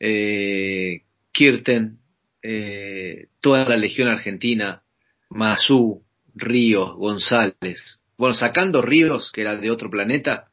Eh, 0.00 1.02
Kirten, 1.32 1.98
eh, 2.42 3.28
toda 3.40 3.68
la 3.68 3.76
Legión 3.76 4.08
Argentina, 4.08 4.82
Mazú, 5.30 6.02
Ríos, 6.34 6.96
González. 6.96 8.00
Bueno, 8.16 8.34
sacando 8.34 8.82
Ríos, 8.82 9.32
que 9.32 9.40
era 9.40 9.56
de 9.56 9.70
otro 9.70 9.90
planeta, 9.90 10.48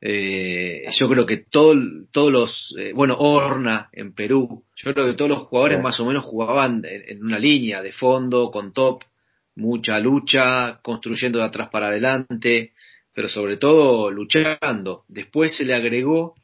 eh, 0.00 0.84
yo 0.98 1.08
creo 1.08 1.24
que 1.24 1.38
todo, 1.38 1.74
todos 2.12 2.30
los, 2.30 2.74
eh, 2.78 2.92
bueno, 2.94 3.16
Horna 3.18 3.88
en 3.92 4.12
Perú, 4.12 4.64
yo 4.76 4.92
creo 4.92 5.06
que 5.06 5.14
todos 5.14 5.30
los 5.30 5.48
jugadores 5.48 5.82
más 5.82 5.98
o 6.00 6.04
menos 6.04 6.24
jugaban 6.24 6.82
en, 6.84 7.24
una 7.24 7.38
línea 7.38 7.82
de 7.82 7.92
fondo, 7.92 8.50
con 8.50 8.72
top, 8.72 9.04
mucha 9.54 9.98
lucha, 9.98 10.80
construyendo 10.82 11.38
de 11.38 11.46
atrás 11.46 11.70
para 11.70 11.88
adelante, 11.88 12.72
pero 13.14 13.28
sobre 13.28 13.56
todo 13.56 14.10
luchando. 14.10 15.04
Después 15.08 15.56
se 15.56 15.64
le 15.64 15.74
agregó 15.74 16.34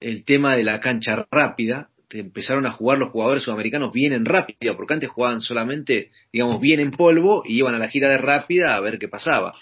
el 0.00 0.24
tema 0.24 0.54
de 0.56 0.64
la 0.64 0.78
cancha 0.80 1.26
rápida, 1.30 1.88
empezaron 2.10 2.66
a 2.66 2.72
jugar 2.72 2.98
los 2.98 3.10
jugadores 3.10 3.42
sudamericanos 3.42 3.92
bien 3.92 4.12
en 4.12 4.26
rápida, 4.26 4.76
porque 4.76 4.94
antes 4.94 5.10
jugaban 5.10 5.40
solamente, 5.40 6.10
digamos, 6.32 6.60
bien 6.60 6.80
en 6.80 6.90
polvo 6.90 7.42
y 7.44 7.58
iban 7.58 7.74
a 7.74 7.78
la 7.78 7.88
gira 7.88 8.10
de 8.10 8.18
rápida 8.18 8.76
a 8.76 8.80
ver 8.80 8.98
qué 8.98 9.08
pasaba. 9.08 9.54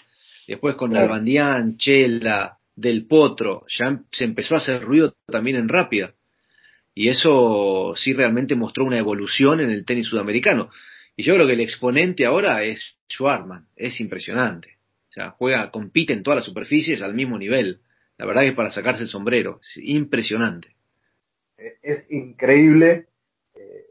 Después 0.47 0.75
con 0.75 0.91
el 0.91 1.01
Albandián, 1.01 1.77
Chela, 1.77 2.57
Del 2.77 3.07
Potro, 3.07 3.65
ya 3.67 3.87
em, 3.87 4.03
se 4.11 4.23
empezó 4.23 4.53
a 4.53 4.59
hacer 4.59 4.83
ruido 4.83 5.15
también 5.25 5.57
en 5.57 5.67
rápida. 5.67 6.13
Y 6.93 7.09
eso 7.09 7.93
sí 7.95 8.13
realmente 8.13 8.55
mostró 8.55 8.85
una 8.85 8.99
evolución 8.99 9.59
en 9.59 9.71
el 9.71 9.83
tenis 9.83 10.05
sudamericano. 10.05 10.69
Y 11.15 11.23
yo 11.23 11.33
creo 11.33 11.47
que 11.47 11.53
el 11.53 11.61
exponente 11.61 12.25
ahora 12.25 12.63
es 12.63 12.97
Schwarman, 13.11 13.67
es 13.75 13.99
impresionante. 13.99 14.77
O 15.09 15.11
sea, 15.11 15.31
juega, 15.31 15.71
compite 15.71 16.13
en 16.13 16.21
todas 16.21 16.37
las 16.37 16.45
superficies 16.45 17.01
al 17.01 17.15
mismo 17.15 17.39
nivel. 17.39 17.81
La 18.17 18.25
verdad 18.25 18.41
que 18.43 18.49
es 18.49 18.55
para 18.55 18.71
sacarse 18.71 19.03
el 19.03 19.09
sombrero, 19.09 19.59
es 19.61 19.83
impresionante. 19.83 20.75
Es 21.81 22.05
increíble 22.11 23.07
eh, 23.55 23.85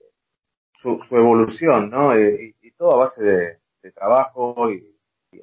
su, 0.81 1.01
evolución, 1.11 1.91
¿no? 1.91 2.15
Eh, 2.15 2.55
y, 2.63 2.71
todo 2.73 2.93
a 2.93 3.07
base 3.07 3.23
de, 3.23 3.93
trabajo 3.93 4.71
y, 4.71 4.95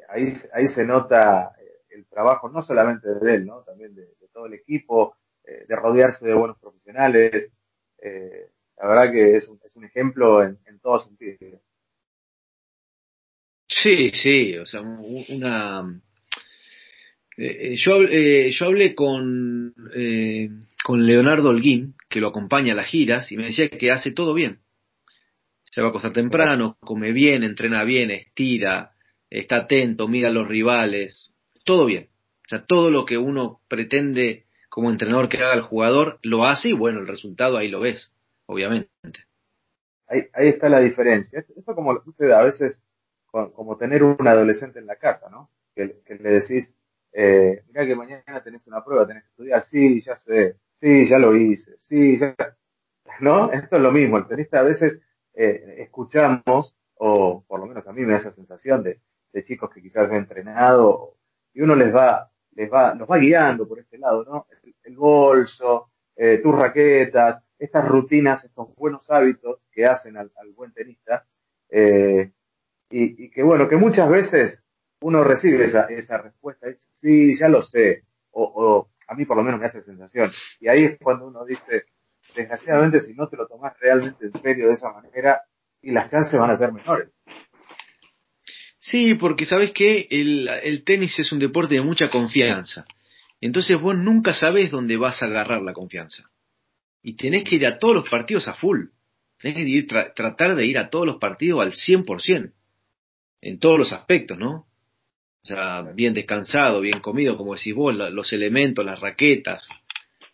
ahí, 0.09 0.33
ahí 0.53 0.67
se 0.67 0.85
nota 0.85 1.52
eh, 1.52 1.52
el 1.93 2.05
trabajo 2.07 2.49
no 2.49 2.61
solamente 2.61 3.07
de 3.07 3.35
él, 3.35 3.45
¿no? 3.45 3.61
También 3.63 3.95
de, 3.95 4.07
todo 4.33 4.47
el 4.47 4.53
equipo, 4.53 5.15
de 5.43 5.75
rodearse 5.75 6.25
de 6.25 6.33
buenos 6.33 6.57
profesionales. 6.57 7.51
la 8.01 8.87
verdad 8.87 9.11
que 9.11 9.35
es 9.35 9.47
un, 9.47 9.59
es 9.63 9.75
un 9.75 9.85
ejemplo 9.85 10.43
en, 10.43 10.57
en 10.65 10.79
todo 10.79 10.97
sentido. 10.97 11.59
Sí, 13.81 14.11
sí, 14.11 14.57
o 14.57 14.65
sea, 14.65 14.81
una... 14.81 16.01
Eh, 17.35 17.75
yo, 17.77 18.03
eh, 18.03 18.51
yo 18.51 18.65
hablé 18.65 18.93
con, 18.93 19.73
eh, 19.95 20.49
con 20.83 21.05
Leonardo 21.05 21.49
Holguín, 21.49 21.95
que 22.07 22.19
lo 22.19 22.27
acompaña 22.27 22.73
a 22.73 22.75
las 22.75 22.87
giras, 22.87 23.31
y 23.31 23.37
me 23.37 23.45
decía 23.45 23.69
que 23.69 23.91
hace 23.91 24.11
todo 24.11 24.33
bien. 24.33 24.59
Se 25.63 25.81
va 25.81 25.87
a 25.87 25.89
acostar 25.89 26.13
temprano, 26.13 26.77
come 26.79 27.11
bien, 27.11 27.43
entrena 27.43 27.83
bien, 27.83 28.11
estira, 28.11 28.91
está 29.29 29.57
atento, 29.57 30.07
mira 30.07 30.29
a 30.29 30.31
los 30.31 30.47
rivales, 30.47 31.32
todo 31.63 31.85
bien. 31.85 32.09
O 32.45 32.49
sea, 32.49 32.65
todo 32.65 32.91
lo 32.91 33.05
que 33.05 33.17
uno 33.17 33.61
pretende 33.67 34.45
como 34.69 34.89
entrenador 34.89 35.29
que 35.29 35.37
haga 35.37 35.53
el 35.53 35.61
jugador, 35.61 36.19
lo 36.23 36.45
hace 36.45 36.69
y 36.69 36.73
bueno, 36.73 36.99
el 36.99 37.07
resultado 37.07 37.57
ahí 37.57 37.69
lo 37.69 37.79
ves, 37.79 38.11
obviamente. 38.47 38.89
Ahí, 40.07 40.23
ahí 40.33 40.47
está 40.47 40.67
la 40.67 40.79
diferencia. 40.79 41.39
Esto 41.39 41.75
como 41.75 41.91
a 41.91 42.43
veces 42.43 42.79
como 43.31 43.77
tener 43.77 44.03
un 44.03 44.27
adolescente 44.27 44.79
en 44.79 44.85
la 44.85 44.95
casa, 44.95 45.29
¿no? 45.29 45.49
Que, 45.75 45.95
le 46.07 46.29
decís, 46.29 46.71
eh, 47.11 47.63
mira 47.67 47.85
que 47.85 47.95
mañana 47.95 48.43
tenés 48.43 48.65
una 48.67 48.83
prueba, 48.83 49.07
tenés 49.07 49.23
que 49.23 49.29
estudiar, 49.29 49.61
sí, 49.63 50.01
ya 50.01 50.13
sé, 50.13 50.57
sí, 50.73 51.09
ya 51.09 51.17
lo 51.17 51.35
hice, 51.35 51.75
sí, 51.77 52.19
ya, 52.19 52.35
¿no? 53.19 53.51
Esto 53.51 53.77
es 53.77 53.81
lo 53.81 53.91
mismo, 53.91 54.17
el 54.17 54.27
tenista 54.27 54.59
a 54.59 54.63
veces 54.63 54.99
eh, 55.33 55.77
escuchamos, 55.79 56.75
o 56.95 57.43
por 57.47 57.59
lo 57.59 57.65
menos 57.65 57.87
a 57.87 57.93
mí 57.93 58.01
me 58.01 58.13
da 58.13 58.19
esa 58.19 58.31
sensación 58.31 58.83
de, 58.83 58.99
de 59.31 59.43
chicos 59.43 59.71
que 59.73 59.81
quizás 59.81 60.09
han 60.09 60.17
entrenado, 60.17 61.15
y 61.53 61.61
uno 61.61 61.75
les 61.75 61.93
va, 61.93 62.29
les 62.55 62.71
va, 62.71 62.93
nos 62.93 63.09
va 63.09 63.17
guiando 63.17 63.67
por 63.67 63.79
este 63.79 63.97
lado, 63.97 64.23
¿no? 64.23 64.47
El, 64.83 64.95
bolso, 64.95 65.89
eh, 66.15 66.39
tus 66.41 66.53
raquetas, 66.53 67.43
estas 67.57 67.87
rutinas, 67.87 68.43
estos 68.43 68.75
buenos 68.75 69.09
hábitos 69.09 69.59
que 69.71 69.85
hacen 69.85 70.17
al, 70.17 70.29
buen 70.55 70.71
tenista, 70.73 71.25
eh, 71.69 72.31
y, 72.89 73.29
que 73.31 73.41
bueno, 73.41 73.67
que 73.67 73.75
muchas 73.75 74.07
veces 74.09 74.59
uno 75.01 75.23
recibe 75.23 75.65
esa, 75.65 75.85
esa 75.85 76.17
respuesta, 76.17 76.67
es, 76.67 76.89
sí, 76.93 77.37
ya 77.39 77.47
lo 77.47 77.61
sé, 77.61 78.03
o, 78.31 78.87
a 79.07 79.15
mí 79.15 79.25
por 79.25 79.37
lo 79.37 79.43
menos 79.43 79.59
me 79.59 79.65
hace 79.65 79.81
sensación. 79.81 80.31
Y 80.59 80.67
ahí 80.67 80.85
es 80.85 80.99
cuando 80.99 81.27
uno 81.27 81.45
dice, 81.45 81.85
desgraciadamente 82.35 82.99
si 82.99 83.13
no 83.13 83.27
te 83.27 83.37
lo 83.37 83.47
tomas 83.47 83.77
realmente 83.79 84.25
en 84.25 84.33
serio 84.41 84.67
de 84.67 84.73
esa 84.73 84.91
manera, 84.91 85.41
y 85.81 85.91
las 85.91 86.09
chances 86.09 86.39
van 86.39 86.51
a 86.51 86.57
ser 86.57 86.71
menores. 86.71 87.09
Sí, 88.93 89.15
porque 89.15 89.47
sabes 89.47 89.71
que 89.71 90.07
el, 90.11 90.47
el 90.61 90.83
tenis 90.83 91.17
es 91.17 91.31
un 91.31 91.39
deporte 91.39 91.73
de 91.73 91.81
mucha 91.81 92.11
confianza. 92.11 92.85
Entonces 93.41 93.81
vos 93.81 93.97
nunca 93.97 94.35
sabes 94.35 94.69
dónde 94.69 94.97
vas 94.97 95.23
a 95.23 95.25
agarrar 95.25 95.63
la 95.63 95.73
confianza. 95.73 96.29
Y 97.01 97.13
tenés 97.13 97.43
que 97.43 97.55
ir 97.55 97.65
a 97.65 97.79
todos 97.79 97.95
los 97.95 98.07
partidos 98.07 98.47
a 98.47 98.53
full. 98.53 98.89
Tenés 99.39 99.57
que 99.57 99.63
ir, 99.63 99.87
tratar 99.87 100.53
de 100.53 100.67
ir 100.67 100.77
a 100.77 100.91
todos 100.91 101.07
los 101.07 101.17
partidos 101.17 101.61
al 101.61 101.71
100% 101.73 102.53
en 103.41 103.57
todos 103.57 103.79
los 103.79 103.91
aspectos, 103.93 104.37
¿no? 104.37 104.67
O 105.43 105.47
sea, 105.47 105.81
bien 105.95 106.13
descansado, 106.13 106.79
bien 106.79 106.99
comido, 106.99 107.35
como 107.35 107.55
decís 107.55 107.73
vos, 107.73 107.95
los 107.95 108.31
elementos, 108.31 108.85
las 108.85 108.99
raquetas, 108.99 109.67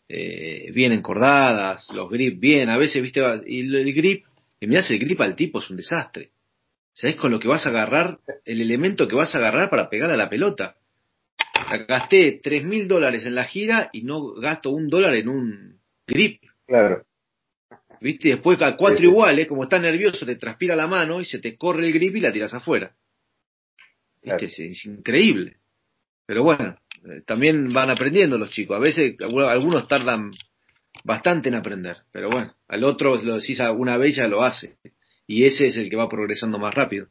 eh, 0.10 0.69
bien 0.74 0.91
encordadas, 0.91 1.89
los 1.93 2.10
grips 2.10 2.38
bien, 2.38 2.67
a 2.67 2.78
veces, 2.78 3.02
viste, 3.02 3.22
y 3.48 3.62
el 3.62 3.93
grip, 3.93 4.26
y 4.60 4.67
mirás 4.67 4.91
el 4.91 5.00
grip 5.00 5.22
al 5.22 5.38
tipo 5.38 5.60
es 5.60 5.69
un 5.69 5.78
desastre. 5.78 6.32
¿Sabés 6.99 7.15
con 7.15 7.31
lo 7.31 7.39
que 7.39 7.47
vas 7.47 7.65
a 7.65 7.69
agarrar, 7.69 8.19
el 8.43 8.59
elemento 8.59 9.07
que 9.07 9.15
vas 9.15 9.33
a 9.33 9.38
agarrar 9.38 9.69
para 9.69 9.89
pegar 9.89 10.12
a 10.12 10.17
la 10.17 10.29
pelota? 10.29 10.75
Gasté 11.88 12.41
tres 12.43 12.65
mil 12.65 12.89
dólares 12.89 13.25
en 13.25 13.35
la 13.35 13.45
gira 13.45 13.89
y 13.93 14.01
no 14.01 14.33
gasto 14.33 14.71
un 14.71 14.89
dólar 14.89 15.15
en 15.15 15.29
un 15.29 15.79
grip. 16.05 16.43
Claro. 16.67 17.05
¿Viste? 18.01 18.29
Después 18.29 18.62
a 18.62 18.75
cuatro 18.75 19.05
iguales, 19.05 19.47
como 19.47 19.63
estás 19.63 19.81
nervioso, 19.81 20.25
te 20.25 20.35
transpira 20.35 20.75
la 20.75 20.88
mano 20.88 21.21
y 21.21 21.25
se 21.25 21.39
te 21.39 21.55
corre 21.55 21.88
el 21.88 21.93
grip 21.93 22.17
y 22.17 22.19
la 22.19 22.33
tiras 22.33 22.53
afuera. 22.53 22.93
Es, 24.21 24.85
increíble. 24.85 25.55
Pero 26.25 26.43
bueno, 26.43 26.77
eh, 27.05 27.21
también 27.25 27.71
van 27.71 27.91
aprendiendo 27.91 28.38
los 28.38 28.49
chicos. 28.49 28.75
A 28.75 28.79
veces 28.79 29.15
algunos 29.21 29.88
tardan 29.88 30.31
bastante 31.05 31.47
en 31.47 31.55
aprender, 31.55 31.99
pero 32.12 32.29
bueno, 32.29 32.53
al 32.67 32.83
otro 32.83 33.15
lo 33.23 33.38
decís 33.38 33.62
alguna 33.62 33.95
vez 33.95 34.17
ya 34.17 34.27
lo 34.27 34.43
hace. 34.43 34.75
Y 35.30 35.46
ese 35.46 35.68
es 35.68 35.78
el 35.78 35.92
que 35.92 35.96
va 35.96 36.10
progresando 36.10 36.58
más 36.58 36.74
rápido. 36.74 37.08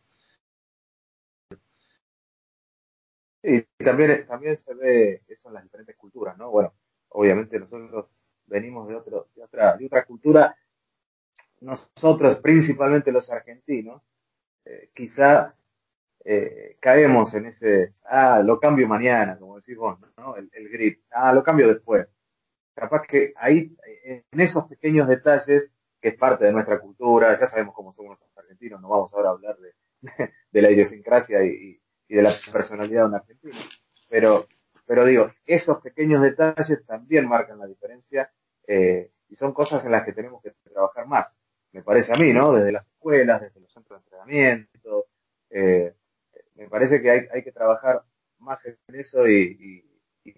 Y 3.45 3.63
también, 3.85 4.27
también 4.27 4.57
se 4.57 4.75
ve 4.75 5.23
eso 5.29 5.47
en 5.47 5.55
las 5.55 5.63
diferentes 5.63 5.95
culturas, 5.95 6.37
¿no? 6.37 6.51
Bueno, 6.51 6.75
obviamente 7.11 7.61
nosotros 7.61 8.07
venimos 8.47 8.89
de, 8.89 8.97
otro, 8.97 9.29
de, 9.37 9.45
otra, 9.45 9.77
de 9.77 9.87
otra 9.87 10.05
cultura 10.05 10.57
nosotros, 11.61 12.39
principalmente 12.39 13.13
los 13.13 13.31
argentinos, 13.31 14.03
eh, 14.65 14.91
quizá 14.93 15.55
eh, 16.25 16.77
caemos 16.81 17.33
en 17.35 17.47
ese, 17.47 17.93
ah, 18.05 18.43
lo 18.45 18.59
cambio 18.59 18.89
mañana, 18.89 19.39
como 19.39 19.61
decís 19.61 19.77
vos, 19.77 19.97
¿no? 20.17 20.35
El, 20.35 20.69
grip, 20.69 21.03
ah, 21.13 21.33
lo 21.33 21.45
cambio 21.45 21.69
después. 21.69 22.13
Capaz 22.75 23.07
que 23.07 23.33
ahí, 23.37 23.77
en 24.05 24.41
esos 24.41 24.65
pequeños 24.65 25.07
detalles, 25.07 25.71
que 26.01 26.09
es 26.09 26.17
parte 26.17 26.45
de 26.45 26.53
nuestra 26.53 26.79
cultura, 26.79 27.39
ya 27.39 27.47
sabemos 27.47 27.75
cómo 27.75 27.93
somos 27.93 28.19
los 28.21 28.39
argentinos, 28.39 28.81
no 28.81 28.89
vamos 28.89 29.13
ahora 29.13 29.31
a 29.31 29.33
hablar 29.33 29.57
de, 29.59 29.75
de, 30.53 30.63
la 30.63 30.71
idiosincrasia 30.71 31.45
y, 31.45 31.81
y, 32.09 32.15
de 32.15 32.23
la 32.23 32.37
personalidad 32.53 33.03
de 33.03 33.09
un 33.09 33.15
argentino, 33.15 33.59
pero 34.09 34.47
pero 34.89 35.05
digo, 35.05 35.31
esos 35.45 35.83
pequeños 35.83 36.23
detalles 36.23 36.85
también 36.87 37.29
marcan 37.29 37.59
la 37.59 37.67
diferencia 37.67 38.33
eh, 38.67 39.11
y 39.29 39.35
son 39.35 39.53
cosas 39.53 39.85
en 39.85 39.93
las 39.93 40.03
que 40.03 40.15
tenemos 40.15 40.43
que 40.43 40.53
trabajar 40.73 41.07
más, 41.07 41.37
me 41.73 41.83
parece 41.83 42.11
a 42.15 42.17
mí, 42.17 42.33
¿no? 42.33 42.55
Desde 42.55 42.73
las 42.73 42.87
escuelas, 42.87 43.43
desde 43.43 43.61
los 43.61 43.71
centros 43.71 44.01
de 44.01 44.05
entrenamiento, 44.05 45.07
eh, 45.51 45.95
me 46.55 46.69
parece 46.71 47.03
que 47.03 47.11
hay, 47.11 47.21
hay 47.33 47.45
que 47.45 47.53
trabajar 47.53 48.03
más 48.39 48.65
en 48.65 48.77
eso 48.89 49.29
y, 49.29 49.85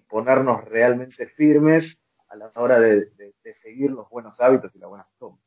ponernos 0.07 0.65
realmente 0.65 1.25
firmes 1.27 1.97
a 2.27 2.35
la 2.35 2.51
hora 2.55 2.79
de, 2.79 3.11
seguir 3.61 3.91
los 3.91 4.09
buenos 4.09 4.39
hábitos 4.39 4.73
y 4.75 4.79
la 4.79 4.87
buena 4.87 5.05
costumbre. 5.05 5.41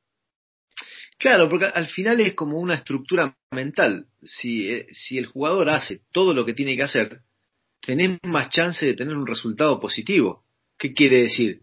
Claro, 1.25 1.49
porque 1.49 1.65
al 1.65 1.87
final 1.87 2.21
es 2.21 2.35
como 2.35 2.59
una 2.59 2.75
estructura 2.75 3.35
mental. 3.51 4.09
Si, 4.23 4.69
eh, 4.69 4.89
si 4.93 5.17
el 5.17 5.25
jugador 5.25 5.71
hace 5.71 6.03
todo 6.13 6.35
lo 6.35 6.45
que 6.45 6.53
tiene 6.53 6.77
que 6.77 6.83
hacer, 6.83 7.21
tenés 7.81 8.19
más 8.25 8.51
chance 8.51 8.85
de 8.85 8.93
tener 8.93 9.17
un 9.17 9.27
resultado 9.27 9.81
positivo. 9.81 10.45
¿Qué 10.77 10.93
quiere 10.93 11.23
decir? 11.23 11.63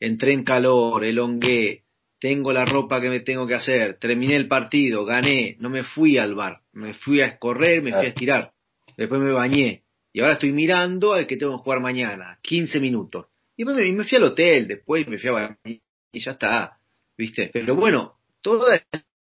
Entré 0.00 0.32
en 0.32 0.44
calor, 0.44 1.04
elongué, 1.04 1.82
tengo 2.18 2.54
la 2.54 2.64
ropa 2.64 3.02
que 3.02 3.10
me 3.10 3.20
tengo 3.20 3.46
que 3.46 3.54
hacer, 3.54 3.98
terminé 3.98 4.34
el 4.34 4.48
partido, 4.48 5.04
gané, 5.04 5.56
no 5.60 5.68
me 5.68 5.82
fui 5.82 6.16
al 6.16 6.34
bar, 6.34 6.62
me 6.72 6.94
fui 6.94 7.20
a 7.20 7.36
correr, 7.36 7.82
me 7.82 7.92
fui 7.92 8.06
a 8.06 8.08
estirar, 8.08 8.52
después 8.96 9.20
me 9.20 9.32
bañé 9.32 9.82
y 10.14 10.20
ahora 10.20 10.32
estoy 10.32 10.52
mirando 10.52 11.12
al 11.12 11.26
que 11.26 11.36
tengo 11.36 11.58
que 11.58 11.64
jugar 11.64 11.80
mañana, 11.80 12.38
15 12.40 12.80
minutos. 12.80 13.26
Y 13.58 13.66
me, 13.66 13.74
me 13.74 14.04
fui 14.04 14.16
al 14.16 14.24
hotel, 14.24 14.68
después 14.68 15.06
me 15.06 15.18
fui 15.18 15.28
a 15.28 15.32
bañar 15.32 15.58
y 15.64 15.80
ya 16.18 16.30
está, 16.30 16.78
¿viste? 17.18 17.50
Pero 17.52 17.76
bueno, 17.76 18.21
toda 18.42 18.80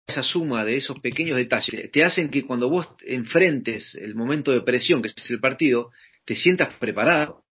esa 0.06 0.22
suma 0.22 0.64
de 0.64 0.76
esos 0.76 0.98
pequeños 1.00 1.36
detalles 1.36 1.90
te 1.90 2.04
hacen 2.04 2.30
que 2.30 2.44
cuando 2.44 2.68
vos 2.68 2.88
enfrentes 3.04 3.94
el 3.94 4.14
momento 4.14 4.52
de 4.52 4.62
presión, 4.62 5.02
que 5.02 5.08
es 5.08 5.30
el 5.30 5.40
partido, 5.40 5.90
te 6.24 6.34
sientas 6.34 6.74
preparado. 6.76 7.44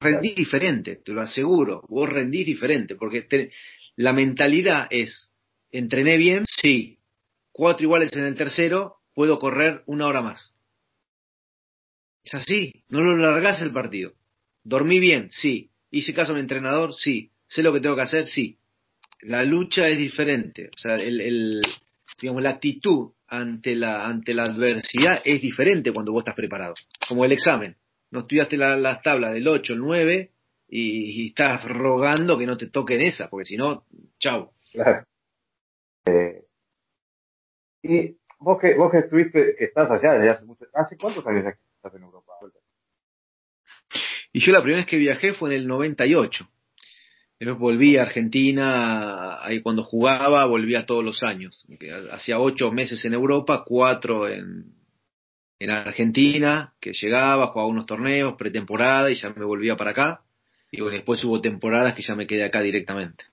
Rendís 0.00 0.34
diferente, 0.34 0.96
te 0.96 1.12
lo 1.12 1.20
aseguro, 1.20 1.82
vos 1.88 2.08
rendís 2.08 2.46
diferente, 2.46 2.96
porque 2.96 3.22
te, 3.22 3.52
la 3.96 4.14
mentalidad 4.14 4.86
es, 4.88 5.30
entrené 5.70 6.16
bien, 6.16 6.46
sí, 6.62 6.98
cuatro 7.52 7.84
iguales 7.84 8.10
en 8.14 8.24
el 8.24 8.34
tercero, 8.34 8.96
puedo 9.14 9.38
correr 9.38 9.82
una 9.84 10.06
hora 10.06 10.22
más. 10.22 10.54
Es 12.24 12.34
así, 12.34 12.84
no 12.88 13.00
lo 13.00 13.16
largás 13.16 13.60
el 13.60 13.72
partido. 13.72 14.12
Dormí 14.62 15.00
bien, 15.00 15.30
sí. 15.30 15.70
Hice 15.90 16.14
caso 16.14 16.32
a 16.32 16.34
mi 16.34 16.40
entrenador, 16.40 16.94
sí. 16.94 17.32
Sé 17.48 17.62
lo 17.62 17.72
que 17.72 17.80
tengo 17.80 17.96
que 17.96 18.02
hacer, 18.02 18.26
sí. 18.26 18.59
La 19.22 19.44
lucha 19.44 19.86
es 19.86 19.98
diferente. 19.98 20.70
O 20.74 20.78
sea, 20.78 20.94
el, 20.94 21.60
digamos, 22.20 22.42
la 22.42 22.50
actitud 22.50 23.12
ante 23.26 23.74
la, 23.74 24.06
ante 24.06 24.34
la 24.34 24.44
adversidad 24.44 25.20
es 25.24 25.40
diferente 25.40 25.92
cuando 25.92 26.12
vos 26.12 26.22
estás 26.22 26.34
preparado. 26.34 26.74
Como 27.08 27.24
el 27.24 27.32
examen. 27.32 27.76
No 28.10 28.20
estudiaste 28.20 28.56
las 28.56 29.02
tablas 29.02 29.34
del 29.34 29.46
8, 29.46 29.74
el 29.74 29.78
9, 29.78 30.30
y, 30.68 31.28
estás 31.28 31.64
rogando 31.64 32.38
que 32.38 32.46
no 32.46 32.56
te 32.56 32.68
toquen 32.68 33.00
esa, 33.00 33.28
porque 33.28 33.44
si 33.44 33.56
no, 33.56 33.84
chau. 34.18 34.50
Claro. 34.72 35.06
Eh, 36.06 36.44
y 37.82 38.16
vos 38.38 38.60
que, 38.60 38.74
vos 38.74 38.90
que 38.90 38.98
estuviste, 38.98 39.54
que 39.56 39.64
estás 39.64 39.90
allá 39.90 40.14
desde 40.14 40.30
hace 40.30 40.44
mucho, 40.44 40.66
¿hace 40.74 40.96
cuántos 40.96 41.26
años 41.26 41.54
estás 41.76 41.94
en 41.94 42.02
Europa? 42.02 42.32
Y 44.32 44.40
yo 44.40 44.52
la 44.52 44.62
primera 44.62 44.82
vez 44.82 44.86
que 44.86 44.96
viajé 44.96 45.34
fue 45.34 45.50
en 45.50 45.56
el 45.56 45.66
98. 45.66 46.48
Después 47.40 47.58
volví 47.58 47.96
a 47.96 48.02
Argentina, 48.02 49.42
ahí 49.42 49.62
cuando 49.62 49.82
jugaba 49.82 50.44
volvía 50.44 50.84
todos 50.84 51.02
los 51.02 51.22
años. 51.22 51.66
Hacía 52.12 52.38
ocho 52.38 52.70
meses 52.70 53.02
en 53.06 53.14
Europa, 53.14 53.64
cuatro 53.66 54.28
en, 54.28 54.74
en 55.58 55.70
Argentina, 55.70 56.74
que 56.78 56.92
llegaba, 56.92 57.46
jugaba 57.46 57.70
unos 57.70 57.86
torneos, 57.86 58.36
pretemporada 58.36 59.10
y 59.10 59.14
ya 59.14 59.30
me 59.30 59.46
volvía 59.46 59.74
para 59.74 59.92
acá. 59.92 60.22
Y 60.70 60.86
después 60.90 61.24
hubo 61.24 61.40
temporadas 61.40 61.94
que 61.94 62.02
ya 62.02 62.14
me 62.14 62.26
quedé 62.26 62.44
acá 62.44 62.60
directamente. 62.60 63.24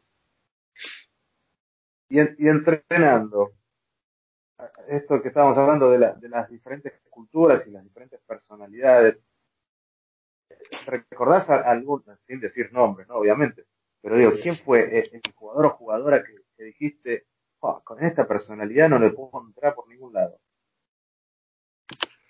Y, 2.10 2.20
entrenando, 2.20 3.56
esto 4.88 5.22
que 5.22 5.28
estábamos 5.28 5.58
hablando 5.58 5.90
de, 5.92 6.14
de 6.16 6.30
las 6.30 6.50
diferentes 6.50 6.94
culturas 7.10 7.68
y 7.68 7.72
las 7.72 7.84
diferentes 7.84 8.22
personalidades, 8.22 9.18
¿recordás 10.86 11.50
algún, 11.50 12.06
sin 12.26 12.40
decir 12.40 12.72
nombres, 12.72 13.06
¿no? 13.10 13.16
Obviamente, 13.16 13.66
pero 14.08 14.20
digo, 14.20 14.32
¿quién 14.42 14.56
fue 14.56 15.00
el, 15.00 15.22
jugador 15.36 15.66
o 15.66 15.70
jugadora 15.72 16.24
que, 16.24 16.64
dijiste, 16.64 17.26
con 17.60 18.02
esta 18.02 18.26
personalidad 18.26 18.88
no 18.88 19.00
le 19.00 19.10
puedo 19.10 19.46
entrar 19.46 19.76
por 19.76 19.90
ningún 19.90 20.14
lado? 20.14 20.40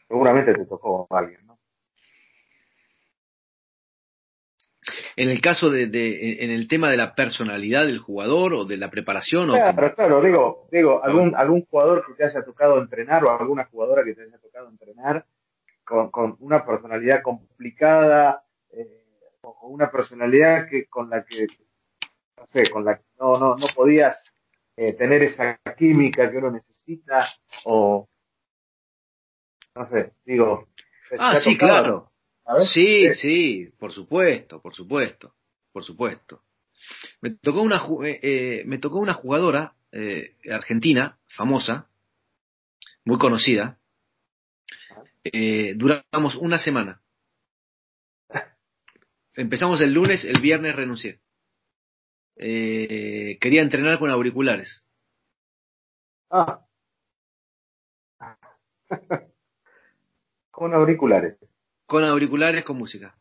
Seguramente 0.07 0.55
te 0.55 0.65
tocó 0.65 1.05
a 1.07 1.19
alguien, 1.19 1.45
¿no? 1.45 1.59
en 5.17 5.29
el 5.29 5.39
caso 5.39 5.69
de, 5.69 5.85
de, 5.85 6.43
en 6.43 6.49
el 6.49 6.67
tema 6.67 6.89
de 6.89 6.97
la 6.97 7.13
personalidad 7.13 7.85
del 7.85 7.99
jugador 7.99 8.53
o 8.55 8.65
de 8.65 8.77
la 8.77 8.89
preparación 8.89 9.49
claro, 9.49 9.93
claro, 9.93 10.21
digo, 10.21 10.67
digo, 10.71 11.03
algún, 11.03 11.35
algún 11.35 11.63
jugador 11.65 12.05
que 12.07 12.13
te 12.13 12.23
haya 12.23 12.43
tocado 12.43 12.79
entrenar 12.79 13.23
o 13.23 13.39
alguna 13.39 13.65
jugadora 13.65 14.03
que 14.03 14.15
te 14.15 14.23
haya 14.23 14.39
tocado 14.39 14.69
entrenar 14.69 15.25
con, 15.83 16.09
con 16.09 16.37
una 16.39 16.65
personalidad 16.65 17.21
complicada 17.21 18.43
eh, 18.71 19.05
o 19.41 19.67
una 19.67 19.91
personalidad 19.91 20.67
que 20.69 20.87
con 20.87 21.09
la 21.09 21.23
que 21.23 21.47
no 22.37 22.47
sé, 22.47 22.69
con 22.69 22.85
la 22.85 22.97
que 22.97 23.03
no, 23.19 23.37
no, 23.37 23.55
no 23.55 23.67
podías 23.75 24.15
eh, 24.75 24.93
tener 24.93 25.23
esa 25.23 25.59
química 25.77 26.29
que 26.29 26.37
uno 26.37 26.51
necesita 26.51 27.27
o 27.65 28.07
no 29.77 29.89
sé, 29.89 30.13
digo. 30.25 30.67
Ah, 31.19 31.39
sí, 31.39 31.57
claro. 31.57 32.11
Sí, 32.73 33.13
sí, 33.13 33.69
por 33.77 33.91
supuesto, 33.91 34.61
por 34.61 34.73
supuesto, 34.73 35.35
por 35.71 35.83
supuesto. 35.83 36.41
Me 37.21 37.31
tocó 37.31 37.61
una, 37.61 37.83
eh, 38.05 38.19
eh, 38.21 38.63
me 38.65 38.79
tocó 38.79 38.97
una 38.97 39.13
jugadora 39.13 39.73
eh, 39.91 40.35
argentina, 40.51 41.19
famosa, 41.27 41.89
muy 43.05 43.17
conocida. 43.17 43.77
duramos 45.75 46.35
una 46.35 46.57
semana. 46.57 47.01
Empezamos 49.35 49.81
el 49.81 49.91
lunes, 49.91 50.23
el 50.25 50.41
viernes 50.41 50.75
renuncié. 50.75 51.19
Quería 52.37 53.61
entrenar 53.61 53.99
con 53.99 54.09
auriculares. 54.09 54.83
Ah. 56.29 56.61
con 60.51 60.73
auriculares 60.73 61.37
con 61.87 62.03
auriculares 62.03 62.63
con 62.63 62.77
música. 62.77 63.15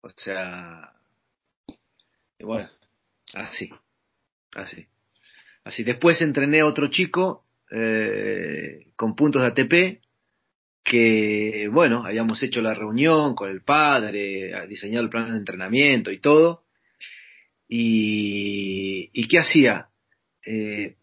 O 0.00 0.08
sea, 0.08 0.92
bueno, 2.40 2.68
así, 3.34 3.70
así. 4.56 4.86
Así. 5.62 5.84
Después 5.84 6.20
entrené 6.20 6.60
a 6.60 6.66
otro 6.66 6.88
chico 6.88 7.44
eh, 7.70 8.88
con 8.96 9.14
puntos 9.14 9.42
de 9.42 9.48
ATP 9.48 10.02
que, 10.82 11.68
bueno, 11.72 12.04
habíamos 12.04 12.42
hecho 12.42 12.60
la 12.60 12.74
reunión 12.74 13.34
con 13.34 13.48
el 13.50 13.62
padre, 13.62 14.66
diseñado 14.66 15.04
el 15.04 15.10
plan 15.10 15.30
de 15.30 15.38
entrenamiento 15.38 16.10
y 16.10 16.20
todo. 16.20 16.63
¿Y, 17.68 19.10
y 19.12 19.28
qué 19.28 19.38
hacía? 19.38 19.88
Eh, 20.44 20.96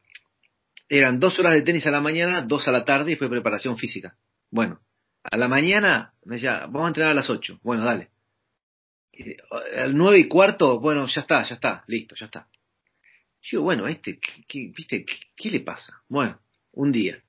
eran 0.90 1.20
dos 1.20 1.40
horas 1.40 1.54
de 1.54 1.62
tenis 1.62 1.88
a 1.88 1.92
la 1.92 2.02
mañana, 2.02 2.42
dos 2.42 2.68
a 2.68 2.72
la 2.72 2.84
tarde 2.84 3.14
y 3.14 3.16
fue 3.16 3.30
preparación 3.30 3.78
física. 3.78 4.18
Bueno, 4.50 4.82
a 5.24 5.38
la 5.38 5.48
mañana 5.48 6.14
me 6.26 6.36
decía, 6.36 6.66
vamos 6.66 6.86
a 6.86 6.88
entrenar 6.90 7.12
a 7.12 7.16
las 7.16 7.30
8. 7.30 7.60
Bueno, 7.64 7.86
dale. 7.86 8.10
Al 9.78 9.96
9 9.96 10.20
y 10.20 10.28
cuarto, 10.28 10.80
bueno, 10.80 11.08
ya 11.08 11.22
está, 11.22 11.44
ya 11.44 11.56
está, 11.56 11.84
listo, 11.88 12.16
ya 12.16 12.26
está. 12.26 12.48
Yo, 13.42 13.62
bueno, 13.62 13.88
este, 13.88 14.20
¿qué, 14.20 14.72
viste, 14.76 15.06
¿qué, 15.36 15.50
le 15.50 15.62
pasa? 15.62 16.02
Bueno, 16.10 16.40
un 16.74 16.92
día. 16.92 17.24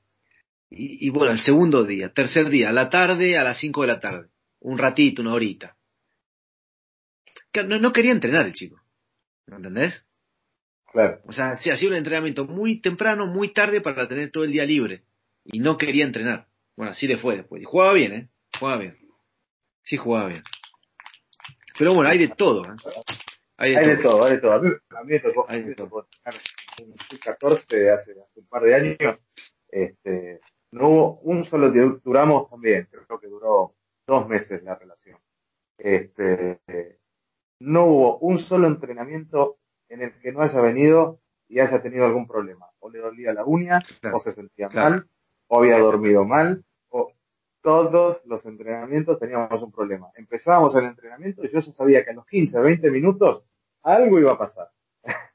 Y, 0.69 1.11
bueno, 1.11 1.33
el 1.33 1.41
segundo 1.41 1.85
día, 1.85 2.13
tercer 2.13 2.49
día, 2.49 2.71
a 2.71 2.73
la 2.73 2.91
tarde, 2.91 3.37
a 3.37 3.45
las 3.45 3.59
5 3.59 3.83
de 3.83 3.87
la 3.87 4.01
tarde. 4.01 4.29
Un 4.61 4.79
ratito, 4.79 5.23
una 5.23 5.35
horita. 5.35 5.77
No, 7.67 7.79
no 7.79 7.93
quería 7.93 8.13
entrenar 8.13 8.47
el 8.47 8.55
chico. 8.55 8.82
¿Me 9.53 9.57
entendés? 9.57 10.03
Claro. 10.93 11.21
O 11.27 11.33
sea, 11.33 11.57
sí, 11.57 11.71
hacía 11.71 11.91
un 11.91 11.95
entrenamiento 11.95 12.47
muy 12.47 12.81
temprano, 12.81 13.27
muy 13.27 13.53
tarde 13.53 13.83
para 13.83 14.09
tener 14.09 14.31
todo 14.31 14.45
el 14.45 14.53
día 14.53 14.65
libre. 14.65 15.03
Y 15.45 15.59
no 15.59 15.77
quería 15.77 16.07
entrenar. 16.07 16.47
Bueno, 16.75 16.93
así 16.93 17.07
le 17.07 17.19
fue 17.19 17.37
después. 17.37 17.61
Y 17.61 17.67
jugaba 17.67 17.93
bien, 17.93 18.13
¿eh? 18.15 18.29
Jugaba 18.59 18.79
bien. 18.79 18.99
Sí, 19.83 19.99
jugaba 19.99 20.29
bien. 20.29 20.43
Pero 21.79 21.95
bueno, 21.95 22.09
hay 22.09 22.19
de 22.19 22.29
todo, 22.29 22.65
¿eh? 22.65 22.77
Hay 23.59 23.75
de, 23.75 23.99
todo. 23.99 24.25
hay 24.25 24.37
de 24.37 24.41
todo. 24.41 24.53
A 24.53 24.59
mí, 24.61 24.71
a 24.71 25.05
mí 25.05 25.13
me 25.13 25.21
tocó, 25.21 25.47
hay 25.49 25.63
de 25.63 25.75
todo. 25.75 26.09
en 26.79 26.91
2014, 26.91 27.91
hace, 27.91 28.13
hace 28.13 28.41
un 28.41 28.47
par 28.47 28.63
de 28.63 28.75
años, 28.75 29.19
este, 29.69 30.41
no 30.71 30.89
hubo 30.89 31.21
un 31.21 31.45
solo 31.45 31.71
día, 31.71 31.83
duramos 32.03 32.51
también, 32.51 32.89
creo 32.91 33.21
que 33.21 33.29
duró 33.29 33.75
dos 34.07 34.29
meses 34.29 34.63
la 34.63 34.75
relación. 34.75 35.19
Este, 35.79 36.61
no 37.63 37.85
hubo 37.85 38.19
un 38.19 38.39
solo 38.39 38.67
entrenamiento 38.67 39.59
en 39.89 40.03
el 40.03 40.19
que 40.21 40.33
no 40.33 40.43
haya 40.43 40.61
venido 40.61 41.21
y 41.49 41.61
haya 41.61 41.81
tenido 41.81 42.05
algún 42.05 42.27
problema. 42.27 42.67
O 42.81 42.91
le 42.91 42.99
dolía 42.99 43.33
la 43.33 43.45
uña, 43.45 43.81
o 44.13 44.19
se 44.19 44.33
sentía 44.33 44.69
mal, 44.69 45.07
o 45.47 45.59
había 45.61 45.79
dormido 45.79 46.25
mal, 46.25 46.65
o 46.89 47.13
todos 47.61 48.21
los 48.25 48.45
entrenamientos 48.47 49.19
teníamos 49.21 49.63
un 49.63 49.71
problema. 49.71 50.11
Empezábamos 50.17 50.75
el 50.75 50.87
entrenamiento 50.87 51.45
y 51.45 51.53
yo 51.53 51.61
ya 51.61 51.73
sabía 51.73 52.05
que 52.05 52.11
a 52.11 52.15
los 52.15 52.27
15, 52.27 52.59
20 52.59 52.91
minutos 52.91 53.45
algo 53.83 54.19
iba 54.19 54.33
a 54.33 54.39
pasar. 54.39 54.71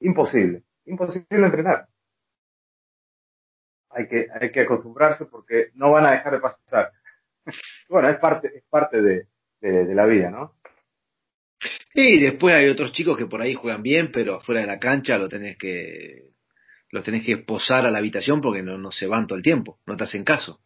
imposible, 0.00 0.62
imposible 0.84 1.26
entrenar. 1.30 1.88
Hay 3.90 4.06
que, 4.06 4.28
hay 4.32 4.52
que 4.52 4.60
acostumbrarse 4.60 5.26
porque 5.26 5.70
no 5.74 5.90
van 5.90 6.06
a 6.06 6.12
dejar 6.12 6.34
de 6.34 6.40
pasar. 6.40 6.92
bueno, 7.88 8.08
es 8.10 8.18
parte, 8.18 8.58
es 8.58 8.64
parte 8.70 9.00
de, 9.00 9.26
de, 9.60 9.94
la 9.94 10.06
vida, 10.06 10.30
¿no? 10.30 10.54
Y 11.96 12.20
después 12.20 12.54
hay 12.54 12.68
otros 12.68 12.92
chicos 12.92 13.16
que 13.16 13.24
por 13.24 13.40
ahí 13.40 13.54
juegan 13.54 13.82
bien, 13.82 14.10
pero 14.12 14.40
fuera 14.40 14.60
de 14.60 14.66
la 14.66 14.78
cancha 14.78 15.16
lo 15.16 15.30
tenés 15.30 15.56
que, 15.56 16.30
lo 16.90 17.02
tenés 17.02 17.24
que 17.24 17.38
posar 17.38 17.86
a 17.86 17.90
la 17.90 17.98
habitación 17.98 18.42
porque 18.42 18.62
no, 18.62 18.76
no 18.76 18.90
se 18.90 19.06
van 19.06 19.26
todo 19.26 19.38
el 19.38 19.42
tiempo, 19.42 19.78
no 19.86 19.96
te 19.96 20.04
hacen 20.04 20.22
caso. 20.22 20.60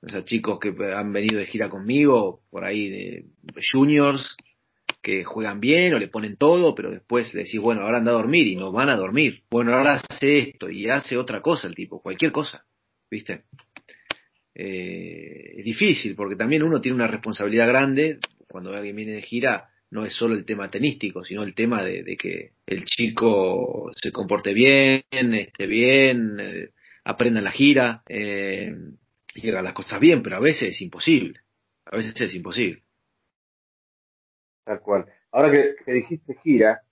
O 0.00 0.08
sea, 0.08 0.24
chicos 0.24 0.58
que 0.60 0.74
han 0.94 1.12
venido 1.12 1.38
de 1.38 1.46
gira 1.46 1.68
conmigo, 1.68 2.40
por 2.50 2.64
ahí 2.64 2.88
de 2.88 3.26
juniors, 3.70 4.36
que 5.02 5.24
juegan 5.24 5.60
bien 5.60 5.92
o 5.92 5.98
le 5.98 6.08
ponen 6.08 6.36
todo, 6.36 6.74
pero 6.74 6.90
después 6.90 7.34
le 7.34 7.44
decís, 7.44 7.60
bueno, 7.60 7.82
ahora 7.82 7.98
anda 7.98 8.12
a 8.12 8.14
dormir 8.14 8.46
y 8.46 8.56
no 8.56 8.72
van 8.72 8.88
a 8.88 8.96
dormir. 8.96 9.42
Bueno, 9.50 9.74
ahora 9.74 10.00
hace 10.10 10.38
esto 10.38 10.70
y 10.70 10.88
hace 10.88 11.18
otra 11.18 11.42
cosa 11.42 11.68
el 11.68 11.74
tipo, 11.74 12.00
cualquier 12.00 12.32
cosa, 12.32 12.64
¿viste? 13.10 13.42
Eh, 14.54 15.58
es 15.58 15.64
difícil 15.64 16.14
porque 16.14 16.34
también 16.34 16.62
uno 16.62 16.80
tiene 16.80 16.96
una 16.96 17.06
responsabilidad 17.06 17.68
grande 17.68 18.18
cuando 18.48 18.72
alguien 18.72 18.96
viene 18.96 19.12
de 19.12 19.22
gira. 19.22 19.68
No 19.90 20.04
es 20.04 20.14
solo 20.14 20.34
el 20.34 20.44
tema 20.44 20.70
tenístico, 20.70 21.24
sino 21.24 21.42
el 21.42 21.54
tema 21.54 21.82
de, 21.82 22.16
que 22.16 22.52
el 22.66 22.84
chico 22.84 23.90
se 23.94 24.12
comporte 24.12 24.52
bien, 24.52 25.02
esté 25.10 25.66
bien, 25.66 26.38
eh, 26.40 26.70
aprenda 27.04 27.40
en 27.40 27.44
la 27.44 27.52
gira. 27.52 28.02
Eh, 28.06 28.74
y 29.34 29.50
las 29.50 29.72
cosas 29.72 30.00
bien, 30.00 30.22
pero 30.22 30.36
a 30.36 30.40
veces 30.40 30.70
es 30.70 30.82
imposible. 30.82 31.40
A 31.84 31.96
veces 31.96 32.20
es 32.20 32.34
imposible. 32.34 32.82
Tal 34.64 34.80
cual. 34.80 35.06
Ahora 35.30 35.50
que, 35.50 35.92
dijiste 35.92 36.34
gira, 36.42 36.82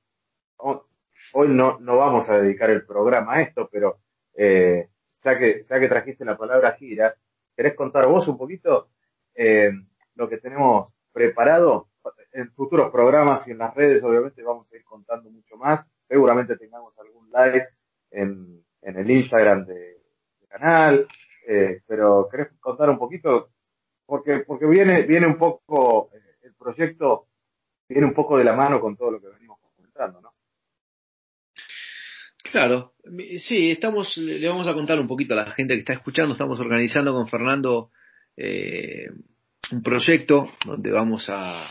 hoy 0.59 1.48
no, 1.48 1.78
no 1.80 1.96
vamos 1.96 2.28
a 2.28 2.38
dedicar 2.38 2.70
el 2.70 2.87
programa 2.87 3.35
a 3.35 3.42
esto, 3.42 3.68
pero 3.70 3.98
eh, 4.35 4.88
ya, 5.24 5.38
que, 5.38 5.62
ya 5.68 5.80
que 5.80 5.88
trajiste 5.88 6.24
la 6.24 6.37
palabra 6.37 6.76
gira, 6.78 7.16
¿querés 7.56 7.74
contar 7.74 8.06
vos 8.06 8.28
un 8.28 8.38
poquito 8.38 8.90
eh, 9.35 9.72
lo 10.14 10.28
que 10.28 10.38
tenemos 10.38 10.92
preparado? 11.12 11.88
En 12.37 12.53
futuros 12.53 12.92
programas 12.92 13.49
y 13.49 13.53
en 13.53 13.59
las 13.59 13.75
redes, 13.75 14.03
obviamente, 14.05 14.42
vamos 14.42 14.70
a 14.70 14.77
ir 14.77 14.85
contando 14.85 15.31
mucho 15.31 15.57
más. 15.57 15.87
Seguramente 16.07 16.59
tengamos 16.59 16.92
algún 16.99 17.31
live 17.31 17.66
en, 18.11 18.62
en 18.83 18.96
el 18.99 19.11
Instagram 19.11 19.64
de, 19.64 19.75
del 19.75 20.49
canal, 20.49 21.09
eh, 21.49 21.81
pero 21.87 22.29
¿querés 22.31 22.49
contar 22.61 22.90
un 22.90 22.99
poquito? 22.99 23.49
Porque, 24.05 24.40
porque 24.40 24.66
viene, 24.66 25.05
viene 25.05 25.27
un 25.27 25.38
poco, 25.38 26.11
eh, 26.12 26.37
el 26.42 26.55
proyecto 26.55 27.29
viene 27.88 28.07
un 28.07 28.12
poco 28.12 28.37
de 28.37 28.44
la 28.44 28.53
mano 28.53 28.83
con 28.83 28.99
todo 28.99 29.12
lo 29.12 29.20
que 29.20 29.29
venimos 29.29 29.59
comentando, 29.75 30.20
¿no? 30.20 30.35
Claro, 32.53 32.92
sí, 33.38 33.70
estamos, 33.70 34.14
le 34.18 34.46
vamos 34.46 34.68
a 34.68 34.75
contar 34.75 35.01
un 35.01 35.09
poquito 35.09 35.33
a 35.33 35.38
la 35.38 35.53
gente 35.53 35.72
que 35.72 35.81
está 35.81 35.94
escuchando, 35.94 36.33
estamos 36.33 36.61
organizando 36.61 37.14
con 37.14 37.29
Fernando 37.29 37.90
eh, 38.37 39.07
un 39.72 39.83
proyecto 39.83 40.51
donde 40.66 40.92
vamos 40.92 41.31
a 41.31 41.66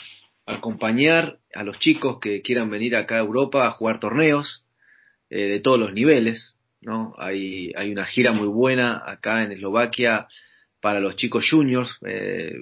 acompañar 0.45 1.39
a 1.53 1.63
los 1.63 1.79
chicos 1.79 2.19
que 2.19 2.41
quieran 2.41 2.69
venir 2.69 2.95
acá 2.95 3.15
a 3.15 3.19
Europa 3.19 3.65
a 3.65 3.71
jugar 3.71 3.99
torneos 3.99 4.65
de 5.29 5.59
todos 5.59 5.79
los 5.79 5.91
niveles, 5.91 6.55
¿no? 6.81 7.13
Hay, 7.17 7.73
hay 7.75 7.91
una 7.91 8.05
gira 8.05 8.31
muy 8.31 8.47
buena 8.47 9.03
acá 9.05 9.43
en 9.43 9.51
Eslovaquia 9.51 10.27
para 10.79 10.99
los 10.99 11.15
chicos 11.15 11.47
juniors, 11.49 11.97
eh, 12.05 12.53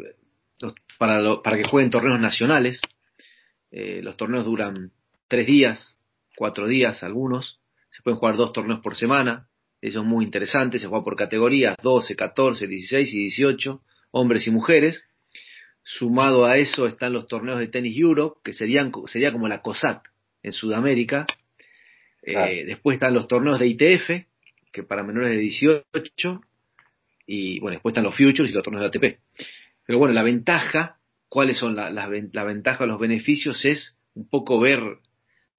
para, 0.97 1.41
para 1.43 1.57
que 1.57 1.67
jueguen 1.67 1.91
torneos 1.91 2.21
nacionales. 2.21 2.81
Eh, 3.69 4.01
los 4.01 4.15
torneos 4.15 4.45
duran 4.45 4.91
tres 5.27 5.45
días, 5.45 5.97
cuatro 6.37 6.67
días 6.67 7.03
algunos. 7.03 7.59
Se 7.89 8.01
pueden 8.01 8.17
jugar 8.17 8.37
dos 8.37 8.53
torneos 8.53 8.79
por 8.79 8.95
semana. 8.95 9.49
Eso 9.81 9.99
es 9.99 10.05
muy 10.05 10.23
interesante. 10.23 10.79
Se 10.79 10.87
juega 10.87 11.03
por 11.03 11.17
categorías 11.17 11.75
12, 11.83 12.15
14, 12.15 12.65
16 12.65 13.13
y 13.13 13.17
18, 13.23 13.81
hombres 14.11 14.47
y 14.47 14.51
mujeres. 14.51 15.03
Sumado 15.83 16.45
a 16.45 16.57
eso 16.57 16.87
están 16.87 17.13
los 17.13 17.27
torneos 17.27 17.59
de 17.59 17.67
tenis 17.67 17.97
Europe, 17.97 18.39
que 18.43 18.53
serían, 18.53 18.91
sería 19.07 19.31
como 19.31 19.47
la 19.47 19.61
COSAT 19.61 20.05
en 20.41 20.53
Sudamérica, 20.53 21.25
eh, 22.21 22.63
después 22.65 22.95
están 22.95 23.13
los 23.13 23.27
torneos 23.27 23.59
de 23.59 23.67
ITF, 23.67 24.25
que 24.71 24.83
para 24.83 25.03
menores 25.03 25.31
de 25.31 25.37
18, 25.37 26.41
y 27.27 27.59
bueno, 27.59 27.75
después 27.75 27.91
están 27.91 28.05
los 28.05 28.15
Futures 28.15 28.49
y 28.49 28.53
los 28.53 28.63
torneos 28.63 28.91
de 28.91 28.97
ATP. 28.97 29.19
Pero 29.85 29.99
bueno, 29.99 30.13
la 30.13 30.23
ventaja, 30.23 30.97
¿cuáles 31.27 31.57
son 31.57 31.75
la, 31.75 31.89
la, 31.89 32.07
ventaja, 32.07 32.85
los 32.85 32.99
beneficios? 32.99 33.65
Es 33.65 33.97
un 34.15 34.29
poco 34.29 34.59
ver 34.59 34.79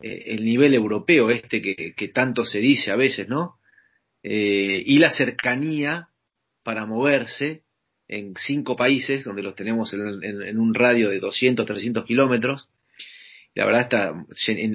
eh, 0.01 0.25
el 0.27 0.45
nivel 0.45 0.75
europeo 0.75 1.31
este 1.31 1.61
que, 1.61 2.09
tanto 2.09 2.45
se 2.45 2.61
dice 2.61 2.91
a 2.91 2.97
veces, 2.97 3.29
¿no? 3.29 3.59
Eh, 4.23 4.83
y 4.87 4.99
la 4.99 5.11
cercanía 5.11 6.09
para 6.63 6.87
moverse 6.87 7.64
en 8.09 8.35
cinco 8.37 8.77
países, 8.77 9.25
donde 9.25 9.43
los 9.43 9.55
tenemos 9.55 9.93
en, 9.95 10.59
un 10.59 10.75
radio 10.75 11.11
de 11.11 11.21
200, 11.21 11.65
300 11.65 12.05
kilómetros, 12.05 12.71
la 13.55 13.67
verdad 13.67 13.83
está, 13.83 14.27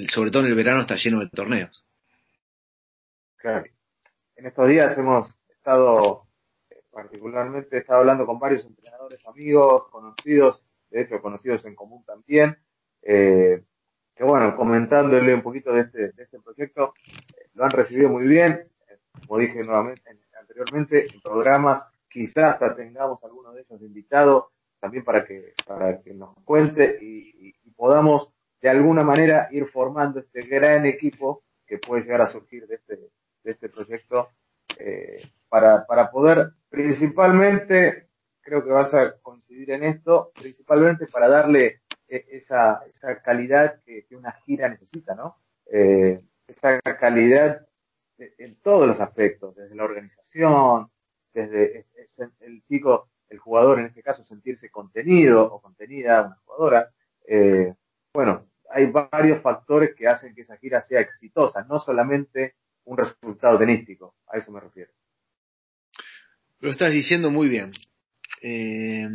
sobre 0.08 0.32
todo 0.32 0.44
en 0.44 0.50
el 0.50 0.56
verano, 0.56 0.82
está 0.82 0.96
lleno 0.96 1.20
de 1.20 1.30
torneos. 1.30 1.86
Claro. 3.38 3.66
En 4.36 4.46
estos 4.46 4.70
días 4.70 4.98
hemos 4.98 5.38
estado, 5.50 6.28
particularmente, 6.92 7.76
he 7.76 7.80
estado 7.80 8.00
hablando 8.00 8.26
con 8.26 8.40
varios 8.40 8.66
entrenadores 8.66 9.26
amigos, 9.26 9.90
conocidos, 9.92 10.64
de 10.90 11.02
hecho 11.02 11.22
conocidos 11.22 11.66
en 11.66 11.76
común 11.76 12.04
también, 12.06 12.58
eh, 13.02 13.64
que 14.16 14.24
bueno, 14.24 14.56
comentándole 14.56 15.34
un 15.34 15.42
poquito 15.42 15.74
de 15.74 15.82
este, 15.82 16.12
de 16.12 16.24
este 16.24 16.40
proyecto, 16.40 16.94
eh, 17.06 17.50
lo 17.54 17.66
han 17.66 17.72
recibido 17.72 18.10
muy 18.10 18.28
bien, 18.28 18.70
como 19.28 19.40
dije 19.40 19.62
nuevamente 19.64 20.04
anteriormente, 20.40 21.08
en 21.14 21.22
programas, 21.22 21.84
quizás 22.10 22.54
hasta 22.54 22.76
tengamos 22.76 23.24
alguno 23.24 23.54
de 23.54 23.62
ellos 23.62 23.82
invitado, 23.82 24.52
también 24.80 25.04
para 25.04 25.26
que, 25.26 25.54
para 25.66 26.02
que 26.02 26.14
nos 26.14 26.36
cuente 26.44 26.98
y 27.02 27.54
podamos 27.76 28.30
de 28.62 28.70
alguna 28.70 29.04
manera 29.04 29.48
ir 29.52 29.66
formando 29.66 30.20
este 30.20 30.42
gran 30.42 30.86
equipo 30.86 31.44
que 31.66 31.78
puede 31.78 32.04
llegar 32.04 32.22
a 32.22 32.28
surgir 32.28 32.68
de 32.68 32.76
este, 32.76 32.96
de 33.44 33.52
este 33.52 33.70
proyecto 33.70 34.30
eh, 34.78 35.22
para, 35.48 35.86
para 35.86 36.12
poder 36.12 36.52
principalmente, 36.70 38.10
creo 38.42 38.64
que 38.64 38.70
vas 38.70 38.94
a 38.94 39.18
coincidir 39.22 39.72
en 39.72 39.84
esto, 39.84 40.32
principalmente 40.36 41.08
para 41.08 41.28
darle 41.28 41.82
e, 42.08 42.26
esa, 42.32 42.82
esa 42.88 43.22
calidad 43.22 43.82
que, 43.86 44.06
una 44.12 44.34
gira 44.46 44.68
necesita, 44.68 45.16
¿no? 45.16 45.38
Eh, 45.72 46.22
esa 46.48 46.82
calidad 46.82 47.66
en 48.18 48.60
todos 48.60 48.86
los 48.86 49.00
aspectos, 49.00 49.56
desde 49.56 49.76
la 49.76 49.86
organización, 49.86 50.92
desde 51.34 51.86
el 52.42 52.64
chico, 52.64 53.10
el 53.30 53.40
jugador 53.40 53.80
en 53.80 53.86
este 53.86 54.04
caso 54.04 54.24
sentirse 54.24 54.70
contenido 54.70 55.46
o 55.46 55.62
contenida, 55.62 56.24
una 56.24 56.36
jugadora, 56.46 56.90
eh, 57.28 57.74
bueno, 58.14 58.48
hay 58.72 58.88
varios 58.88 59.42
factores 59.42 59.96
que 59.96 60.08
hacen 60.08 60.34
que 60.34 60.42
esa 60.42 60.58
gira 60.58 60.80
sea 60.80 61.02
exitosa, 61.02 61.64
no 61.64 61.78
solamente 61.80 62.56
un 62.86 62.98
resultado 62.98 63.58
tenístico, 63.58 64.16
a 64.28 64.38
eso 64.38 64.52
me 64.52 64.60
refiero. 64.60 64.92
Lo 66.60 66.72
estás 66.72 66.92
diciendo 66.92 67.30
muy 67.30 67.48
bien. 67.48 67.72
Eh, 68.42 69.08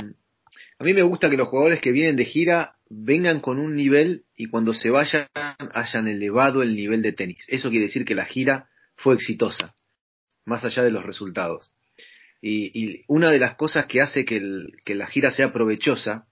a 0.79 0.85
mí 0.85 0.95
me 0.95 1.03
gusta 1.03 1.29
que 1.29 1.37
los 1.37 1.49
jugadores 1.49 1.81
que 1.81 1.93
vienen 1.93 2.17
de 2.17 2.25
gira 2.25 2.77
vengan 2.89 3.41
con 3.41 3.59
un 3.59 3.75
nivel 3.75 4.25
y 4.37 4.47
cuando 4.47 4.75
se 4.75 4.91
vayan 4.91 5.29
hayan 5.35 6.09
elevado 6.09 6.63
el 6.63 6.77
nivel 6.77 7.03
de 7.03 7.13
tenis. 7.13 7.45
Eso 7.49 7.71
quiere 7.71 7.87
decir 7.87 8.05
que 8.05 8.15
la 8.15 8.25
gira 8.25 8.69
fue 8.97 9.15
exitosa, 9.15 9.75
más 10.45 10.65
allá 10.65 10.83
de 10.83 10.91
los 10.91 11.05
resultados. 11.05 11.75
Y, 12.47 13.05
una 13.07 13.31
de 13.31 13.39
las 13.39 13.55
cosas 13.55 13.87
que 13.87 14.03
hace 14.03 14.27
que, 14.27 14.39
la 14.95 15.07
gira 15.07 15.31
sea 15.31 15.51
provechosa 15.51 16.27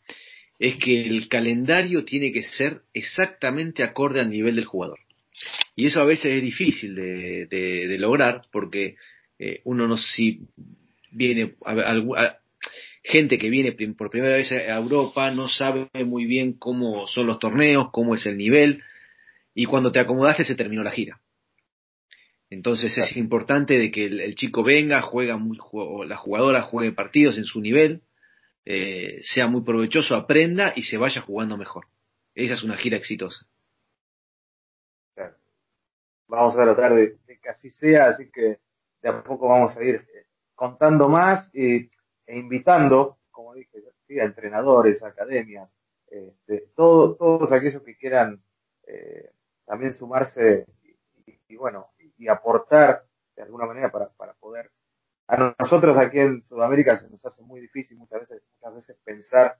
es 0.58 0.76
que 0.76 1.06
el 1.06 1.26
calendario 1.28 2.04
tiene 2.04 2.32
que 2.32 2.42
ser 2.42 2.82
exactamente 2.92 3.82
acorde 3.82 4.20
al 4.20 4.28
nivel 4.28 4.56
del 4.56 4.66
jugador. 4.66 4.98
Y 5.74 5.86
eso 5.86 6.00
a 6.00 6.04
veces 6.04 6.34
es 6.34 6.42
difícil 6.42 6.94
de, 6.94 7.96
lograr 7.98 8.42
porque 8.52 8.96
eh, 9.38 9.62
uno 9.64 9.88
no 9.88 9.96
si 9.96 10.42
viene 11.10 11.54
gente 13.02 13.38
que 13.38 13.48
viene 13.48 13.72
por 13.72 14.10
primera 14.10 14.36
vez 14.36 14.52
a 14.52 14.76
Europa 14.76 15.30
no 15.30 15.48
sabe 15.48 15.88
muy 16.04 16.26
bien 16.26 16.52
cómo 16.52 17.08
son 17.08 17.26
los 17.26 17.38
torneos, 17.38 17.88
cómo 17.90 18.14
es 18.14 18.26
el 18.26 18.36
nivel 18.36 18.82
y 19.54 19.64
cuando 19.64 19.90
te 19.90 19.98
acomodaste 19.98 20.44
se 20.44 20.56
terminó 20.56 20.82
la 20.82 20.90
gira. 20.90 21.21
Entonces 22.52 22.98
es 22.98 23.16
importante 23.16 23.78
de 23.78 23.90
que 23.90 24.04
el, 24.04 24.34
chico 24.34 24.62
venga, 24.62 25.00
juega 25.00 25.38
muy, 25.38 25.58
o 25.70 26.04
la 26.04 26.18
jugadora 26.18 26.60
juegue 26.60 26.92
partidos 26.92 27.38
en 27.38 27.44
su 27.44 27.62
nivel 27.62 28.02
eh, 28.66 29.20
sea 29.22 29.46
muy 29.46 29.62
provechoso, 29.62 30.14
aprenda 30.14 30.74
y 30.76 30.82
se 30.82 30.98
vaya 30.98 31.22
jugando 31.22 31.56
mejor. 31.56 31.86
Esa 32.34 32.52
es 32.52 32.62
una 32.62 32.76
gira 32.76 32.98
exitosa. 32.98 33.46
Vamos 36.28 36.52
a 36.52 36.62
tratar 36.62 36.94
de, 36.94 37.18
que 37.26 37.48
así 37.48 37.70
sea, 37.70 38.08
así 38.08 38.30
que 38.30 38.58
de 39.00 39.08
a 39.08 39.22
poco 39.22 39.48
vamos 39.48 39.74
a 39.74 39.82
ir 39.82 39.94
eh, 39.94 40.26
contando 40.54 41.08
más 41.08 41.50
y, 41.54 41.88
e 42.26 42.38
invitando, 42.38 43.16
como 43.30 43.54
dije, 43.54 43.78
¿sí? 44.06 44.20
a 44.20 44.24
entrenadores, 44.24 45.02
a 45.02 45.08
academias, 45.08 45.74
este, 46.06 46.68
todo, 46.76 47.16
todos 47.16 47.50
aquellos 47.50 47.82
que 47.82 47.96
quieran 47.96 48.42
eh, 48.86 49.30
también 49.64 49.94
sumarse 49.94 50.66
y, 51.26 51.38
y, 51.48 51.56
bueno, 51.56 51.88
y 52.18 52.28
aportar 52.28 53.04
de 53.36 53.42
alguna 53.42 53.66
manera 53.66 53.90
para, 53.90 54.08
para 54.10 54.34
poder 54.34 54.70
a 55.28 55.54
nosotros 55.58 55.96
aquí 55.96 56.18
en 56.18 56.42
Sudamérica 56.48 56.98
se 56.98 57.08
nos 57.08 57.24
hace 57.24 57.42
muy 57.42 57.60
difícil 57.60 57.96
muchas 57.96 58.20
veces, 58.20 58.42
muchas 58.54 58.74
veces 58.74 58.96
pensar 59.02 59.56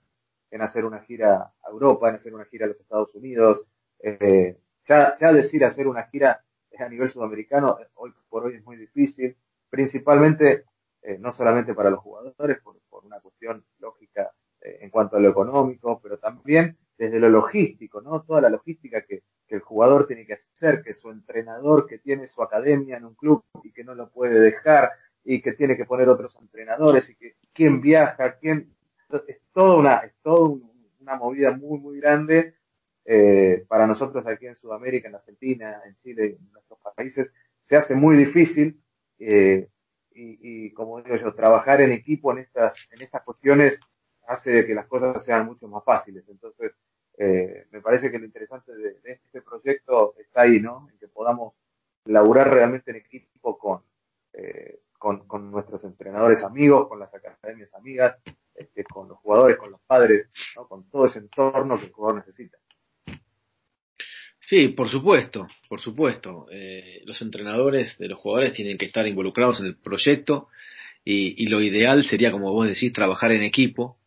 en 0.51 0.61
hacer 0.61 0.85
una 0.85 0.99
gira 0.99 1.51
a 1.63 1.69
Europa, 1.71 2.09
en 2.09 2.15
hacer 2.15 2.33
una 2.33 2.45
gira 2.45 2.65
a 2.65 2.67
los 2.69 2.79
Estados 2.79 3.15
Unidos. 3.15 3.65
Eh, 3.99 4.59
ya, 4.87 5.13
ya 5.19 5.33
decir 5.33 5.65
hacer 5.65 5.87
una 5.87 6.03
gira 6.03 6.43
a 6.77 6.89
nivel 6.89 7.07
sudamericano, 7.07 7.77
hoy 7.95 8.13
por 8.29 8.45
hoy 8.45 8.55
es 8.55 8.65
muy 8.65 8.77
difícil, 8.77 9.35
principalmente, 9.69 10.65
eh, 11.01 11.17
no 11.19 11.31
solamente 11.31 11.73
para 11.73 11.89
los 11.89 12.01
jugadores, 12.01 12.61
por, 12.61 12.79
por 12.89 13.05
una 13.05 13.19
cuestión 13.19 13.65
lógica 13.79 14.31
eh, 14.61 14.79
en 14.81 14.91
cuanto 14.91 15.17
a 15.17 15.19
lo 15.19 15.29
económico, 15.29 15.99
pero 16.03 16.19
también 16.19 16.77
desde 16.97 17.19
lo 17.19 17.29
logístico, 17.29 18.01
¿no? 18.01 18.21
Toda 18.21 18.41
la 18.41 18.49
logística 18.49 19.01
que, 19.01 19.23
que 19.53 19.57
el 19.57 19.61
jugador 19.61 20.07
tiene 20.07 20.25
que 20.25 20.33
hacer, 20.33 20.81
que 20.81 20.93
su 20.93 21.11
entrenador 21.11 21.85
que 21.85 21.99
tiene 21.99 22.25
su 22.25 22.41
academia 22.41 22.97
en 22.97 23.05
un 23.05 23.13
club 23.13 23.43
y 23.63 23.71
que 23.71 23.83
no 23.83 23.93
lo 23.93 24.09
puede 24.09 24.39
dejar, 24.39 24.89
y 25.23 25.43
que 25.43 25.53
tiene 25.53 25.77
que 25.77 25.85
poner 25.85 26.09
otros 26.09 26.35
entrenadores 26.41 27.07
y 27.11 27.15
que 27.15 27.35
quién 27.53 27.79
viaja, 27.79 28.39
quién 28.39 28.73
es 29.27 29.37
toda 29.53 29.77
una 29.77 29.97
es 29.97 30.13
toda 30.23 30.59
una 30.99 31.15
movida 31.17 31.51
muy 31.51 31.79
muy 31.79 31.99
grande 31.99 32.55
eh, 33.05 33.63
para 33.67 33.85
nosotros 33.85 34.25
aquí 34.25 34.47
en 34.47 34.55
Sudamérica, 34.55 35.07
en 35.07 35.15
Argentina, 35.15 35.81
en 35.85 35.95
Chile, 35.97 36.37
en 36.39 36.51
nuestros 36.51 36.79
países 36.95 37.31
se 37.61 37.75
hace 37.75 37.93
muy 37.93 38.17
difícil 38.17 38.81
eh, 39.19 39.69
y, 40.15 40.65
y, 40.65 40.73
como 40.73 40.99
digo 40.99 41.15
yo 41.15 41.35
trabajar 41.35 41.79
en 41.81 41.91
equipo 41.91 42.31
en 42.31 42.39
estas 42.39 42.73
en 42.89 43.03
estas 43.03 43.21
cuestiones 43.21 43.79
hace 44.27 44.65
que 44.65 44.73
las 44.73 44.87
cosas 44.87 45.23
sean 45.23 45.45
mucho 45.45 45.67
más 45.67 45.83
fáciles. 45.83 46.23
Entonces 46.27 46.73
eh, 47.17 47.67
me 47.71 47.81
parece 47.81 48.11
que 48.11 48.17
lo 48.17 48.25
interesante 48.25 48.73
de, 48.75 48.97
este 49.03 49.41
proyecto 49.41 50.15
está 50.19 50.41
ahí, 50.41 50.59
¿no? 50.59 50.87
En 50.91 50.97
que 50.97 51.07
podamos 51.07 51.53
laburar 52.05 52.49
realmente 52.51 52.91
en 52.91 52.97
equipo 52.97 53.57
con 53.57 53.81
eh, 54.33 54.79
con, 54.97 55.27
con, 55.27 55.51
nuestros 55.51 55.83
entrenadores 55.83 56.41
amigos, 56.43 56.87
con 56.87 56.97
las 56.97 57.13
academias 57.13 57.73
amigas, 57.75 58.17
este, 58.55 58.85
con 58.85 59.09
los 59.09 59.17
jugadores, 59.19 59.57
con 59.57 59.69
los 59.69 59.81
padres, 59.81 60.29
con 60.69 60.89
todo 60.89 61.05
ese 61.05 61.19
entorno 61.19 61.77
que 61.77 61.87
el 61.87 61.91
jugador 61.91 62.25
necesita. 62.25 62.57
Sí, 64.39 64.69
por 64.69 64.87
supuesto, 64.87 65.45
por 65.67 65.81
supuesto. 65.81 66.47
Eh, 66.51 67.01
los 67.03 67.21
entrenadores 67.21 67.97
de 67.97 68.07
los 68.07 68.17
jugadores 68.17 68.53
tienen 68.53 68.77
que 68.77 68.85
estar 68.85 69.05
involucrados 69.05 69.59
en 69.59 69.67
el 69.67 69.75
proyecto 69.75 70.47
y 71.05 71.47
lo 71.47 71.61
ideal 71.61 72.05
sería, 72.05 72.31
como 72.31 72.53
vos 72.53 72.65
decís, 72.65 72.93
trabajar 72.93 73.33
en 73.33 73.43
equipo 73.43 73.97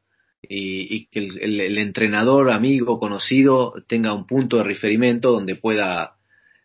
y, 0.48 0.94
y 0.94 1.06
que 1.06 1.20
el, 1.20 1.78
entrenador 1.78 2.50
amigo 2.50 2.98
conocido 2.98 3.74
tenga 3.86 4.14
un 4.14 4.26
punto 4.26 4.58
de 4.58 4.64
referimiento 4.64 5.32
donde 5.32 5.56
pueda 5.56 6.16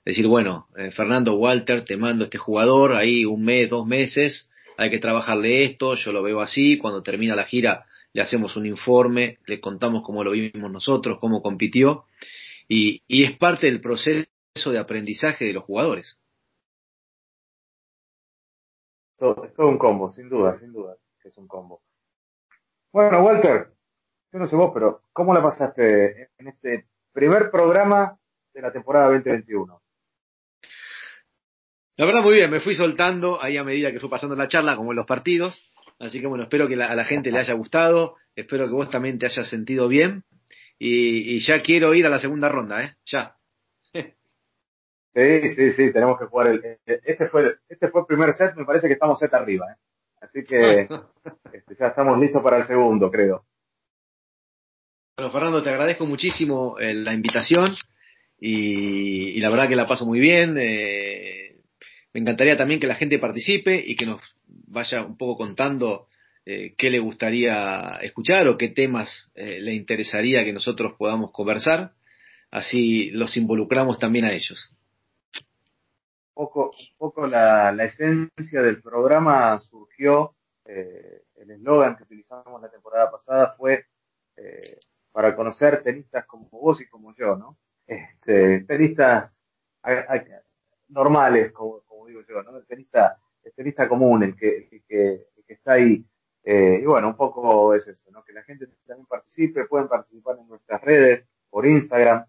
decir, 0.05 0.27
bueno, 0.27 0.67
eh, 0.77 0.91
Fernando 0.91 1.35
Walter, 1.35 1.85
te 1.85 1.97
mando 1.97 2.25
este 2.25 2.37
jugador, 2.37 2.95
ahí 2.95 3.25
un 3.25 3.43
mes, 3.43 3.69
dos 3.69 3.85
meses, 3.85 4.49
hay 4.77 4.89
que 4.89 4.99
trabajarle 4.99 5.63
esto, 5.63 5.95
yo 5.95 6.11
lo 6.11 6.23
veo 6.23 6.41
así, 6.41 6.77
cuando 6.77 7.03
termina 7.03 7.35
la 7.35 7.45
gira 7.45 7.85
le 8.13 8.21
hacemos 8.21 8.55
un 8.57 8.65
informe, 8.65 9.37
le 9.45 9.61
contamos 9.61 10.03
cómo 10.03 10.23
lo 10.23 10.31
vimos 10.31 10.71
nosotros, 10.71 11.17
cómo 11.19 11.41
compitió, 11.41 12.05
y, 12.67 13.01
y 13.07 13.23
es 13.23 13.37
parte 13.37 13.67
del 13.67 13.79
proceso 13.79 14.25
de 14.65 14.77
aprendizaje 14.77 15.45
de 15.45 15.53
los 15.53 15.63
jugadores. 15.63 16.17
Es 19.17 19.53
todo 19.53 19.67
un 19.67 19.77
combo, 19.77 20.09
sin 20.09 20.29
duda, 20.29 20.57
sin 20.57 20.73
duda, 20.73 20.97
es 21.23 21.37
un 21.37 21.47
combo. 21.47 21.81
Bueno, 22.93 23.23
Walter, 23.23 23.69
yo 24.33 24.39
no 24.39 24.45
sé 24.47 24.55
vos, 24.55 24.71
pero 24.73 25.03
¿cómo 25.13 25.33
la 25.33 25.41
pasaste 25.41 26.29
en 26.37 26.47
este 26.47 26.87
primer 27.13 27.49
programa 27.49 28.17
de 28.53 28.61
la 28.61 28.71
temporada 28.71 29.05
2021? 29.07 29.81
La 31.95 32.05
verdad 32.05 32.21
muy 32.21 32.35
bien, 32.35 32.51
me 32.51 32.59
fui 32.59 32.75
soltando 32.75 33.41
ahí 33.41 33.55
a 33.55 33.63
medida 33.63 33.91
que 33.91 33.99
fue 33.99 34.09
pasando 34.09 34.35
la 34.35 34.49
charla, 34.49 34.75
como 34.75 34.91
en 34.91 34.97
los 34.97 35.05
partidos. 35.05 35.71
Así 35.99 36.19
que 36.19 36.27
bueno, 36.27 36.43
espero 36.43 36.67
que 36.67 36.75
la, 36.75 36.87
a 36.87 36.95
la 36.95 37.05
gente 37.05 37.31
le 37.31 37.39
haya 37.39 37.53
gustado, 37.53 38.17
espero 38.35 38.65
que 38.65 38.73
vos 38.73 38.89
también 38.89 39.19
te 39.19 39.27
hayas 39.27 39.47
sentido 39.47 39.87
bien. 39.87 40.25
Y, 40.77 41.35
y 41.35 41.39
ya 41.39 41.61
quiero 41.61 41.93
ir 41.93 42.05
a 42.07 42.09
la 42.09 42.19
segunda 42.19 42.49
ronda, 42.49 42.83
¿eh? 42.83 42.95
Ya. 43.05 43.37
Sí, 45.13 45.49
sí, 45.49 45.71
sí, 45.71 45.91
tenemos 45.91 46.17
que 46.17 46.25
jugar 46.25 46.47
el, 46.47 46.79
este 46.85 47.27
fue, 47.27 47.57
este 47.67 47.89
fue 47.89 48.01
el 48.01 48.07
primer 48.07 48.31
set, 48.33 48.55
me 48.55 48.63
parece 48.63 48.87
que 48.87 48.93
estamos 48.93 49.19
set 49.19 49.33
arriba, 49.33 49.65
¿eh? 49.73 49.75
Así 50.21 50.43
que 50.45 50.81
este, 51.53 51.75
ya 51.77 51.87
estamos 51.87 52.19
listos 52.19 52.41
para 52.43 52.57
el 52.57 52.63
segundo, 52.63 53.09
creo. 53.11 53.43
Bueno, 55.17 55.31
Fernando, 55.31 55.63
te 55.63 55.69
agradezco 55.69 56.05
muchísimo 56.05 56.79
eh, 56.79 56.93
la 56.93 57.13
invitación 57.13 57.75
y, 58.39 59.29
y, 59.37 59.39
la 59.39 59.49
verdad 59.49 59.67
que 59.67 59.75
la 59.75 59.87
paso 59.87 60.05
muy 60.05 60.19
bien. 60.19 60.55
Eh, 60.59 61.57
me 62.13 62.21
encantaría 62.21 62.55
también 62.55 62.79
que 62.79 62.87
la 62.87 62.95
gente 62.95 63.19
participe 63.19 63.83
y 63.85 63.95
que 63.95 64.05
nos 64.05 64.21
vaya 64.45 65.03
un 65.03 65.17
poco 65.17 65.37
contando 65.37 66.07
eh, 66.45 66.73
qué 66.77 66.89
le 66.89 66.99
gustaría 66.99 67.97
escuchar 68.01 68.47
o 68.47 68.57
qué 68.57 68.69
temas 68.69 69.31
le 69.35 69.73
interesaría 69.73 70.43
que 70.43 70.53
nosotros 70.53 70.93
podamos 70.97 71.31
conversar. 71.31 71.91
Así 72.49 73.11
los 73.11 73.37
involucramos 73.37 73.99
también 73.99 74.25
a 74.25 74.33
ellos. 74.33 74.75
Poco, 76.33 76.71
poco 76.97 77.27
la, 77.27 77.71
la 77.71 77.83
esencia 77.83 78.61
del 78.61 78.81
programa 78.81 79.57
surgió, 79.59 80.35
eh, 80.65 81.23
el 81.35 81.51
eslogan 81.51 81.97
que 81.97 82.03
utilizamos 82.03 82.61
la 82.61 82.69
temporada 82.69 83.11
pasada 83.11 83.55
fue 83.57 83.85
eh, 84.37 84.79
para 85.11 85.35
conocer 85.35 85.83
tenistas 85.83 86.25
como 86.25 86.47
vos 86.49 86.79
y 86.81 86.87
como 86.87 87.13
yo, 87.15 87.35
¿no? 87.35 87.57
Este, 87.85 88.61
tenistas 88.61 89.35
normales, 90.87 91.51
como, 91.51 91.81
como 91.81 92.07
digo 92.07 92.21
yo, 92.27 92.41
¿no? 92.43 92.57
El 92.57 92.65
tenista, 92.65 93.17
el 93.43 93.53
tenista 93.53 93.89
común, 93.89 94.23
el 94.23 94.35
que, 94.35 94.57
el 94.57 94.83
que, 94.87 95.11
el 95.35 95.43
que 95.45 95.53
está 95.53 95.73
ahí. 95.73 96.05
Eh, 96.43 96.79
y 96.81 96.85
bueno, 96.85 97.09
un 97.09 97.17
poco 97.17 97.73
es 97.73 97.87
eso, 97.87 98.09
¿no? 98.11 98.23
Que 98.23 98.33
la 98.33 98.43
gente 98.43 98.67
también 98.85 99.05
participe, 99.07 99.65
pueden 99.65 99.87
participar 99.87 100.37
en 100.39 100.47
nuestras 100.47 100.81
redes, 100.81 101.25
por 101.49 101.65
Instagram, 101.65 102.25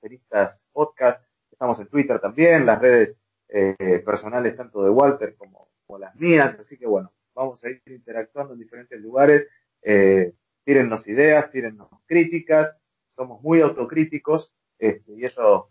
Tenistas 0.00 0.64
Podcast, 0.72 1.22
estamos 1.54 1.80
en 1.80 1.88
Twitter 1.88 2.20
también, 2.20 2.66
las 2.66 2.80
redes 2.80 3.16
eh, 3.48 4.02
personales 4.04 4.56
tanto 4.56 4.84
de 4.84 4.90
Walter 4.90 5.34
como, 5.36 5.68
las 5.98 6.14
mías, 6.16 6.56
así 6.58 6.76
que 6.76 6.86
bueno, 6.86 7.12
vamos 7.34 7.62
a 7.62 7.70
ir 7.70 7.80
interactuando 7.86 8.54
en 8.54 8.58
diferentes 8.58 9.00
lugares, 9.00 9.46
eh, 9.80 10.32
tírennos 10.64 11.06
ideas, 11.06 11.50
tírennos 11.52 11.88
críticas, 12.04 12.76
somos 13.06 13.40
muy 13.42 13.60
autocríticos, 13.60 14.52
este, 14.78 15.12
y 15.12 15.24
eso 15.24 15.70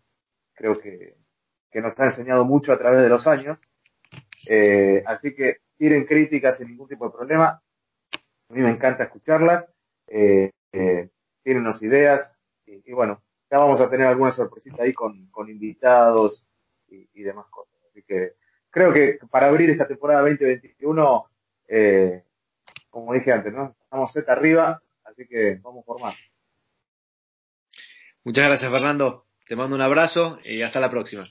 creo 0.53 0.79
que, 0.79 1.17
que 1.69 1.81
nos 1.81 1.99
ha 1.99 2.05
enseñado 2.05 2.45
mucho 2.45 2.71
a 2.71 2.77
través 2.77 3.01
de 3.01 3.09
los 3.09 3.27
años. 3.27 3.57
Eh, 4.47 5.03
así 5.05 5.33
que 5.33 5.57
tiren 5.77 6.05
críticas 6.05 6.57
sin 6.57 6.67
ningún 6.67 6.87
tipo 6.87 7.05
de 7.05 7.11
problema. 7.11 7.61
A 8.49 8.53
mí 8.53 8.61
me 8.61 8.69
encanta 8.69 9.03
escucharlas. 9.03 9.65
Eh, 10.07 10.51
eh, 10.71 11.09
tírennos 11.43 11.81
ideas. 11.81 12.33
Y, 12.65 12.93
bueno, 12.93 13.21
ya 13.53 13.59
vamos 13.59 13.79
a 13.79 13.87
tener 13.87 14.07
alguna 14.07 14.31
sorpresita 14.31 14.81
ahí 14.81 14.93
con, 14.93 15.29
invitados 15.47 16.43
y, 16.87 17.21
demás 17.21 17.45
cosas. 17.51 17.75
Así 17.87 18.01
que 18.01 18.31
creo 18.71 18.91
que 18.91 19.19
para 19.29 19.45
abrir 19.45 19.69
esta 19.69 19.87
temporada 19.87 20.21
2021, 20.21 21.25
eh, 21.67 22.23
como 22.89 23.13
dije 23.13 23.31
antes, 23.31 23.53
¿no? 23.53 23.75
Estamos 23.83 24.11
set 24.11 24.27
arriba, 24.27 24.81
así 25.03 25.27
que 25.27 25.59
vamos 25.61 25.85
por 25.85 26.01
más. 26.01 26.15
Muchas 28.23 28.45
gracias, 28.45 28.71
Fernando. 28.71 29.27
Te 29.47 29.55
mando 29.55 29.75
un 29.75 29.83
abrazo 29.83 30.39
y 30.43 30.63
hasta 30.63 30.79
la 30.79 30.89
próxima. 30.89 31.23